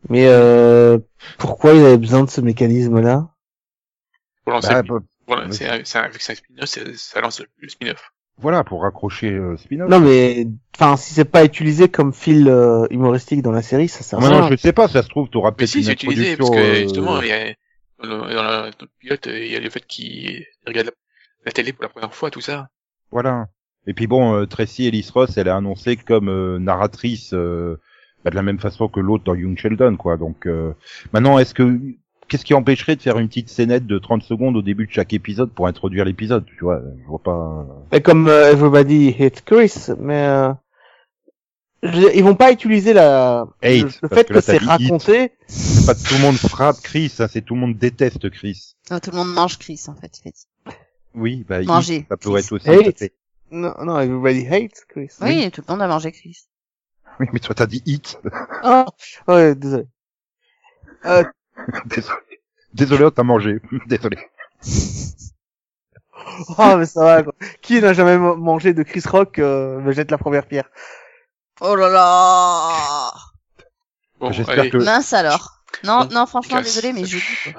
[0.09, 0.97] Mais euh,
[1.37, 3.29] pourquoi il avait besoin de ce mécanisme-là?
[4.45, 8.13] Pour lancer, Bah, bah, voilà, c'est un- avec un spin-off, ça lance le spin-off.
[8.37, 9.89] voilà, pour raccrocher euh, spin-off.
[9.89, 14.03] Non, mais enfin, si c'est pas utilisé comme fil euh, humoristique dans la série, ça
[14.03, 14.49] sert à rien.
[14.49, 16.49] je sais pas, ça se trouve, t'auras Mais peut-être si, une c'est utilisé, parce introduction,
[16.49, 17.53] que justement, il y a,
[17.99, 20.91] dans le, dans la- dans le pilote, il y a le fait qu'il regarde
[21.45, 22.69] la, télé pour la première fois, tout ça.
[23.11, 23.47] Voilà.
[23.87, 27.77] Et puis bon, euh, Tracy Ellis Ross, elle est annoncée comme euh, narratrice euh,
[28.23, 30.17] bah, de la même façon que l'autre dans Young Sheldon, quoi.
[30.17, 30.73] Donc euh,
[31.11, 31.77] maintenant, est-ce que
[32.29, 35.11] qu'est-ce qui empêcherait de faire une petite scénette de 30 secondes au début de chaque
[35.13, 37.67] épisode pour introduire l'épisode Tu vois, je vois pas.
[37.91, 40.53] Mais comme euh, Everybody Hate Chris, mais euh,
[41.83, 44.63] je- ils vont pas utiliser la Hate, le, fait que c'est hit.
[44.63, 45.31] raconté.
[45.47, 48.75] C'est pas tout le monde frappe Chris, hein, c'est tout le monde déteste Chris.
[48.89, 50.21] Ah, tout le monde mange Chris, en fait.
[51.15, 52.69] Oui, bah Manger, ça pourrait être aussi.
[52.69, 52.83] Hate.
[52.83, 53.13] tout à fait.
[53.51, 55.11] Non, non, Everybody Hate Chris.
[55.21, 56.37] Oui, tout le monde a mangé Chris.
[57.19, 58.19] Oui, mais toi t'as dit hit.
[58.63, 58.85] Ah,
[59.27, 59.85] ouais, désolé.
[61.05, 61.23] Euh,
[61.85, 62.17] Désolé.
[62.73, 63.59] Désolé, on t'a mangé.
[63.87, 64.17] Désolé.
[66.57, 67.23] oh, mais ça va.
[67.23, 67.33] Quoi.
[67.61, 70.69] Qui n'a jamais ma- mangé de Chris Rock euh, me jette la première pierre?
[71.61, 73.11] Oh là là
[74.19, 75.62] Bon, J'espère que- Mince alors.
[75.83, 76.75] Non, non, franchement, casse.
[76.75, 77.53] désolé, mais je dis quoi.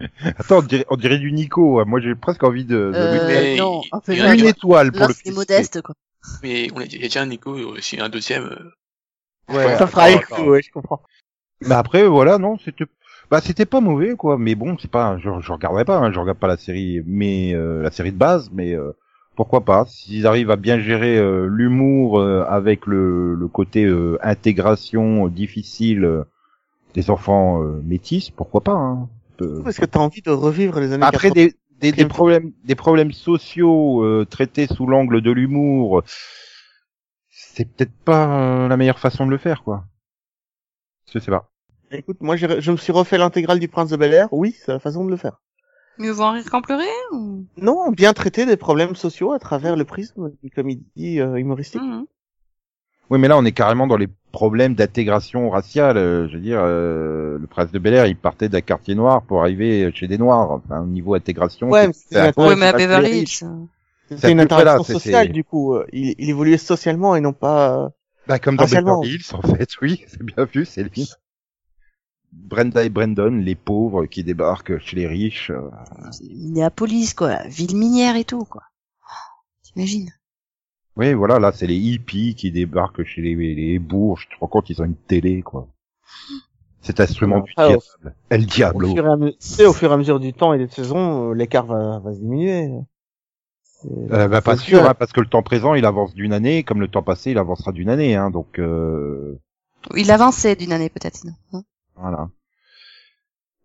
[0.38, 1.84] Attends, on dirait, on dirait du Nico.
[1.84, 5.14] Moi, j'ai presque envie de, de Euh, mais non, en a une étoile pour le
[5.14, 5.94] c'est modeste, quoi.
[6.42, 8.44] Mais on a, il y a déjà un Nico, aussi un deuxième.
[8.44, 8.72] euh,
[9.54, 9.76] Ouais.
[9.76, 11.00] ça fera écho, ouais, je comprends.
[11.62, 12.84] Mais après, voilà, non, c'était,
[13.30, 14.38] bah, c'était pas mauvais, quoi.
[14.38, 17.54] Mais bon, c'est pas, je, je regarderai pas, hein, je regarde pas la série, mais
[17.54, 18.92] euh, la série de base, mais euh,
[19.36, 24.18] pourquoi pas S'ils arrivent à bien gérer euh, l'humour euh, avec le, le côté euh,
[24.22, 26.24] intégration euh, difficile euh,
[26.98, 29.08] des enfants euh, métis, pourquoi pas hein.
[29.40, 31.34] Euh, Parce que t'as envie de revivre les années Après 80.
[31.34, 36.02] des, des, des problèmes, des problèmes sociaux euh, traités sous l'angle de l'humour,
[37.30, 39.84] c'est peut-être pas euh, la meilleure façon de le faire, quoi.
[41.12, 41.48] Je sais pas.
[41.92, 44.28] Écoute, moi, j'ai- je me suis refait l'intégrale du Prince de Bel Air.
[44.32, 45.40] Oui, c'est la façon de le faire.
[45.98, 47.44] Mieux vaut en rire qu'en pleurer ou...
[47.56, 51.80] Non, bien traiter des problèmes sociaux à travers le prisme d'une comédie euh, humoristique.
[51.82, 52.06] Mhm.
[53.10, 55.96] Oui, mais là, on est carrément dans les problèmes d'intégration raciale.
[55.96, 59.22] euh, je veux dire, euh, le prince de Bel Air, il partait d'un quartier noir
[59.22, 60.50] pour arriver chez des noirs.
[60.50, 63.28] Enfin, au niveau intégration, Ouais, c'est- mais un à Beverly Hills.
[64.16, 65.74] C'est une là, interaction c'est- sociale, c'est- du coup.
[65.74, 67.84] euh, Il, il évoluait socialement et non pas...
[67.84, 67.88] euh,
[68.26, 68.66] bah, comme dans.
[68.66, 71.10] Beverly Hills, en fait, oui, c'est bien vu, c'est lui.
[72.32, 75.50] Brenda et Brandon, les pauvres qui débarquent chez les riches.
[76.22, 77.42] Minneapolis, quoi.
[77.48, 78.62] Ville minière et tout, quoi.
[79.62, 80.12] T'imagines?
[80.98, 84.26] Oui, voilà, là, c'est les hippies qui débarquent chez les, les bourges.
[84.28, 85.68] Tu te rends compte, ils ont une télé, quoi.
[86.80, 88.16] Cet instrument du Ah, au- diable.
[88.30, 88.94] El Au Diablo.
[88.94, 90.68] fur, et à me- tu sais, au fur et à mesure du temps et des
[90.68, 92.70] saisons, euh, l'écart va, va se diminuer.
[93.62, 94.88] C'est- Euh, bah, pas c'est sûr, sûr.
[94.88, 97.38] hein, parce que le temps présent, il avance d'une année, comme le temps passé, il
[97.38, 99.38] avancera d'une année, hein, donc, euh,
[99.96, 101.34] Il avançait d'une année, peut-être, sinon.
[101.52, 101.62] hein.
[101.94, 102.28] voilà.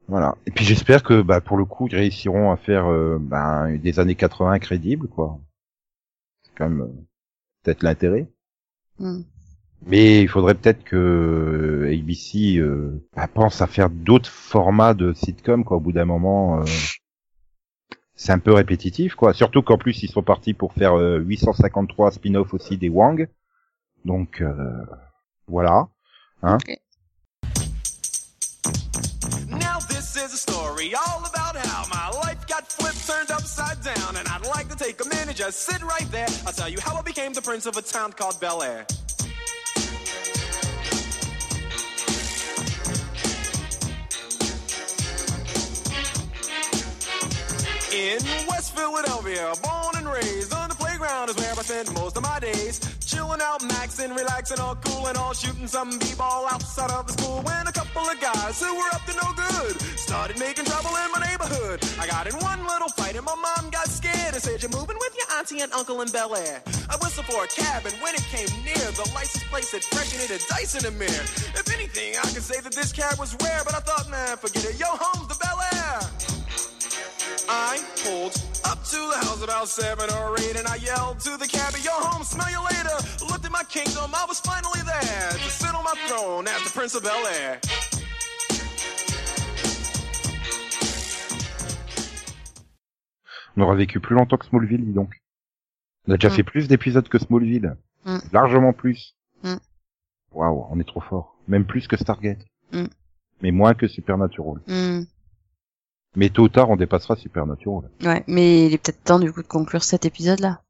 [0.07, 0.35] Voilà.
[0.45, 3.99] Et puis j'espère que, bah, pour le coup, ils réussiront à faire, euh, ben, des
[3.99, 5.39] années 80 crédibles, quoi.
[6.43, 6.87] C'est quand même, euh,
[7.63, 8.27] peut-être l'intérêt.
[8.99, 9.25] Mhm.
[9.85, 15.13] Mais il faudrait peut-être que euh, ABC euh, bah, pense à faire d'autres formats de
[15.13, 15.77] sitcom quoi.
[15.77, 16.65] Au bout d'un moment, euh,
[18.15, 19.33] c'est un peu répétitif quoi.
[19.33, 23.27] Surtout qu'en plus ils sont partis pour faire euh, 853 spin-off aussi des Wang.
[24.05, 24.85] Donc euh,
[25.47, 25.89] voilà.
[26.41, 26.57] Hein
[29.49, 31.32] Now this is a story all
[33.05, 36.27] turned upside down, and I'd like to take a minute, just sit right there.
[36.45, 38.85] I'll tell you how I became the prince of a town called Bel Air.
[47.93, 52.23] In West Philadelphia, born and raised on the playground is where I spend most of
[52.23, 52.79] my days.
[53.05, 57.41] Chilling out, maxing, relaxing, all cool and all shooting some b-ball outside of the school.
[57.41, 59.81] When a couple of guys who were up to no good.
[59.99, 61.83] Started making trouble in my neighborhood.
[61.99, 64.97] I got in one little fight and my mom got scared and said, You're moving
[64.99, 66.61] with your auntie and uncle in Bel Air.
[66.89, 70.13] I whistled for a cab and when it came near, the license plate said fresh
[70.13, 71.25] and it had dice in the mirror.
[71.59, 74.65] If anything, I could say that this cab was rare, but I thought, man, forget
[74.65, 74.79] it.
[74.79, 75.82] Yo, home's the Bel Air.
[77.49, 78.35] I pulled
[78.65, 81.91] up to the house about seven or eight, and I yelled to the cabbie, "Yo,
[81.91, 82.95] home, smell you later."
[83.29, 86.69] Looked at my kingdom, I was finally there to sit on my throne as the
[86.71, 87.59] Prince of Bel Air.
[93.55, 95.13] On aura vécu plus longtemps que Smallville, dis donc.
[96.07, 96.35] On a déjà Mm.
[96.35, 97.75] fait plus d'épisodes que Smallville.
[98.05, 98.17] Mm.
[98.31, 99.15] Largement plus.
[99.43, 99.55] Mm.
[100.31, 101.37] Waouh, on est trop fort.
[101.47, 102.39] Même plus que Stargate.
[102.71, 102.85] Mm.
[103.41, 104.59] Mais moins que Supernatural.
[106.15, 107.89] Mais tôt ou tard, on dépassera Supernatural.
[108.03, 110.61] Ouais, mais il est peut-être temps du coup de conclure cet épisode-là.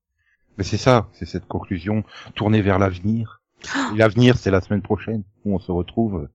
[0.57, 2.03] Mais c'est ça, c'est cette conclusion
[2.35, 3.41] tournée vers l'avenir.
[3.95, 6.29] L'avenir, c'est la semaine prochaine, où on se retrouve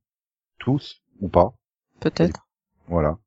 [0.59, 1.53] tous, ou pas.
[2.01, 2.47] Peut-être.
[2.89, 3.19] Voilà.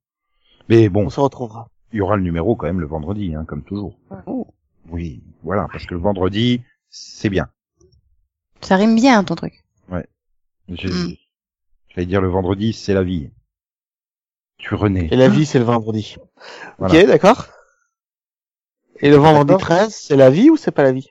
[0.69, 1.67] Mais bon, On se retrouvera.
[1.93, 3.97] il y aura le numéro quand même le vendredi, hein, comme toujours.
[4.25, 4.47] Oh.
[4.89, 7.47] Oui, voilà, parce que le vendredi, c'est bien.
[8.61, 9.63] Ça rime bien ton truc.
[10.69, 11.15] J'ai- Mm.
[11.89, 13.29] J'allais dire le vendredi, c'est la vie.
[14.61, 15.07] Tu renais.
[15.11, 16.15] Et la vie, c'est le vendredi.
[16.77, 16.99] Voilà.
[17.01, 17.47] Ok, d'accord.
[18.99, 19.61] Et le vendredi D'accord.
[19.67, 21.09] 13, c'est la vie ou c'est pas la vie?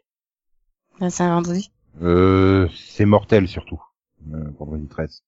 [1.01, 1.71] Ah, C'est un vendredi.
[2.03, 3.83] Euh, c'est mortel surtout,
[4.33, 5.23] euh, vendredi 13.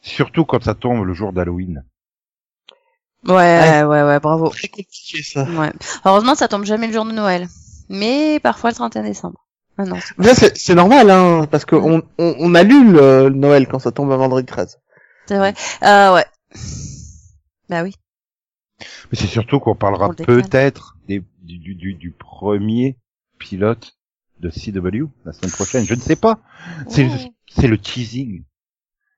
[0.00, 1.84] Surtout quand ça tombe le jour d'Halloween.
[3.26, 3.82] Ouais, Ouais.
[3.84, 4.48] ouais, ouais, bravo.
[4.50, 5.44] Très compliqué ça.
[5.44, 5.72] Ouais.
[6.04, 7.48] Heureusement, ça tombe jamais le jour de Noël.
[7.88, 9.44] Mais parfois le 31 décembre.
[9.78, 9.96] Ah non.
[10.00, 13.78] c'est- Mais c'est c'est normal, hein, parce que on, on, on annule euh, Noël quand
[13.78, 14.78] ça tombe un vendredi 13.
[15.32, 15.54] C'est vrai.
[15.82, 16.26] Euh, ouais.
[17.70, 17.94] Bah oui.
[18.80, 22.98] Mais c'est surtout qu'on parlera On peut-être du, du, du, du premier
[23.38, 23.96] pilote
[24.40, 25.86] de CW la semaine prochaine.
[25.86, 26.38] Je ne sais pas.
[26.86, 27.66] C'est Oh.
[27.66, 28.42] le teasing.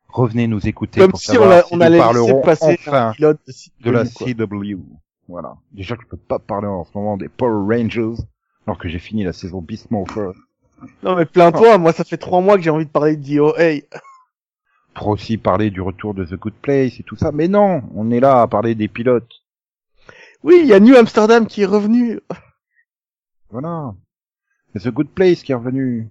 [0.06, 2.78] Revenez nous écouter Comme pour si on, savoir a, si on nous allait parlerons passer
[2.78, 3.52] enfin un pilote de,
[3.84, 4.26] de la quoi.
[4.26, 4.78] CW.
[5.26, 5.56] Voilà.
[5.72, 8.22] Déjà que je peux pas parler en ce moment des Power Rangers
[8.68, 10.30] alors que j'ai fini la saison Beast Morpher.
[11.02, 13.80] Non mais plains-toi, moi ça fait trois mois que j'ai envie de parler de DOA.
[14.94, 17.32] Pour aussi parler du retour de The Good Place et tout ça.
[17.32, 19.42] Mais non, on est là à parler des pilotes.
[20.42, 22.20] Oui, il y a New Amsterdam qui est revenu.
[23.50, 23.94] Voilà.
[24.72, 26.10] C'est The Good Place qui est revenu.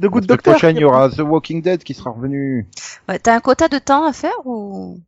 [0.00, 0.52] The Good Doctor.
[0.54, 2.68] prochaine, il y aura The Walking Dead qui sera revenu.
[3.08, 5.00] Ouais, T'as un quota de temps à faire ou?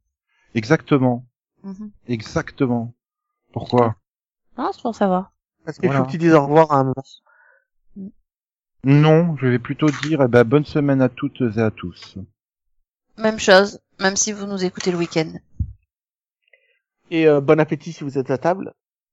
[0.54, 1.24] Exactement.
[1.64, 1.90] Mhm.
[2.08, 2.94] Exactement.
[3.52, 3.96] Pourquoi?
[4.58, 5.32] Non, c'est pour savoir.
[5.64, 6.00] Parce qu'il Voilà.
[6.00, 8.12] faut que tu dises au revoir à un moment.
[8.84, 12.18] Non, je vais plutôt dire eh ben, bonne semaine à toutes et à tous.
[13.18, 15.32] Même chose, même si vous nous écoutez le week-end.
[17.10, 18.72] Et euh, bon appétit si vous êtes à table.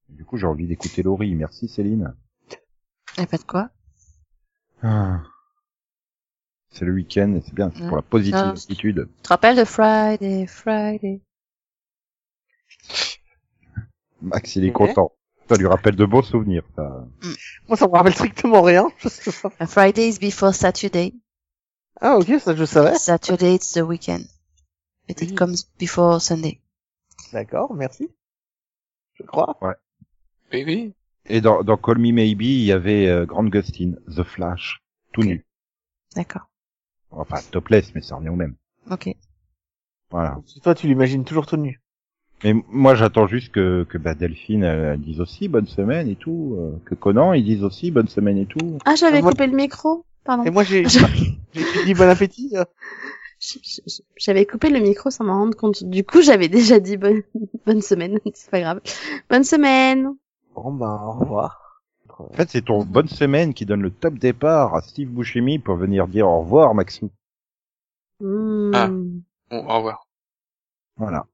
[0.10, 1.36] Du coup, j'ai envie d'écouter Laurie.
[1.36, 2.16] Merci Céline.
[3.18, 3.70] Et pas de quoi.
[4.82, 5.22] Ah.
[6.72, 7.88] C'est le week-end et c'est bien, c'est Mm.
[7.88, 9.10] pour la positive Non, attitude.
[9.18, 11.22] Tu te rappelles de Friday, Friday
[14.22, 15.12] Max, il est content.
[15.50, 16.64] Ça lui rappelle de beaux souvenirs.
[16.76, 17.08] Ça.
[17.68, 18.88] Moi ça me rappelle strictement rien.
[19.00, 19.52] Je sais pas.
[19.60, 21.14] A Friday is before Saturday.
[22.02, 22.96] Ah ok, ça je savais.
[22.96, 24.26] Saturday it's the weekend.
[25.08, 25.36] But it Oui.
[25.36, 26.60] comes before Sunday.
[27.34, 28.10] D'accord, merci.
[29.16, 29.58] Je crois.
[30.54, 30.94] Oui, oui.
[31.26, 34.82] Et dans, dans Call Me Maybe, il y avait euh, Grant Gustin, The Flash,
[35.12, 35.46] tout nu.
[36.16, 36.50] D'accord.
[37.12, 38.56] Enfin, topless, mais ça revient au même.
[38.90, 39.10] Ok.
[40.12, 40.38] Voilà.
[40.64, 41.82] Toi tu l'imagines toujours tout nu.
[42.44, 46.16] Mais moi, j'attends juste que, que bah, Delphine elle, elle dise aussi bonne semaine et
[46.16, 48.78] tout, euh, que Conan il dise aussi bonne semaine et tout.
[48.86, 50.06] Ah, j'avais Moi- coupé le micro.
[50.24, 50.44] Pardon.
[50.44, 50.84] Et moi j'ai
[51.86, 52.52] dit bon appétit.
[52.56, 52.66] euh.
[54.18, 55.84] J'avais coupé le micro sans m'en rendre compte.
[55.86, 57.24] Du coup, j'avais déjà dit bonne,
[57.66, 58.20] bonne semaine.
[58.34, 58.82] C'est pas grave.
[59.30, 60.16] Bonne semaine.
[60.56, 61.82] Bon ben au revoir.
[62.18, 65.78] En fait, c'est ton bonne semaine qui donne le top départ à Steve Buscemi pour
[65.78, 67.10] venir dire au revoir, Maxou.
[68.20, 68.72] Hmm.
[68.74, 68.88] Ah.
[68.90, 70.06] Bon, au revoir.
[70.98, 71.26] Voilà.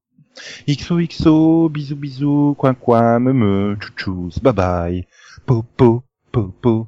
[0.68, 5.06] XOXO, bisous bisous, coin coin, me me, chouchous, bye bye.
[5.44, 6.86] Popo, popo,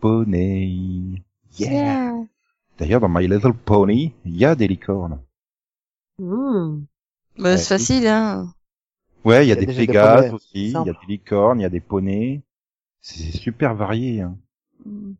[0.00, 1.22] poney.
[1.58, 2.14] Yeah.
[2.78, 5.20] D'ailleurs, dans My Little Pony, il y a des licornes.
[6.18, 6.84] Hmm.
[7.36, 8.52] Bah, Ouais, c'est facile, hein.
[9.24, 11.70] Ouais, il y a, des pégases aussi, il y a des licornes, il y a
[11.70, 12.42] des poneys.
[13.00, 14.20] C'est super varié.
[14.20, 14.36] Hein.
[14.84, 15.14] Hmm.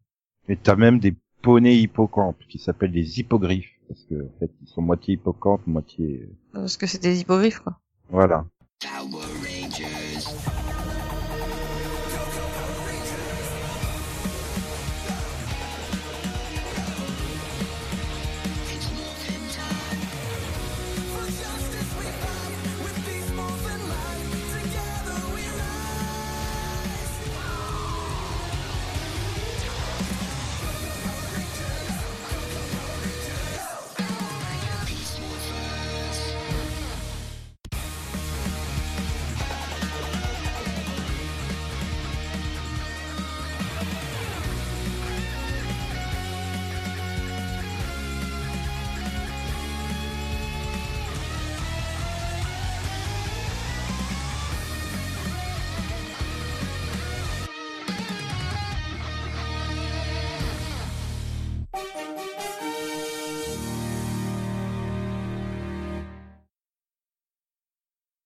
[0.49, 4.69] Et t'as même des poneys hippocampes qui s'appellent des hippogriffes parce que en fait ils
[4.69, 7.79] sont moitié hippocampes, moitié Parce que c'est des hippogriffes, quoi.
[8.11, 8.45] voilà.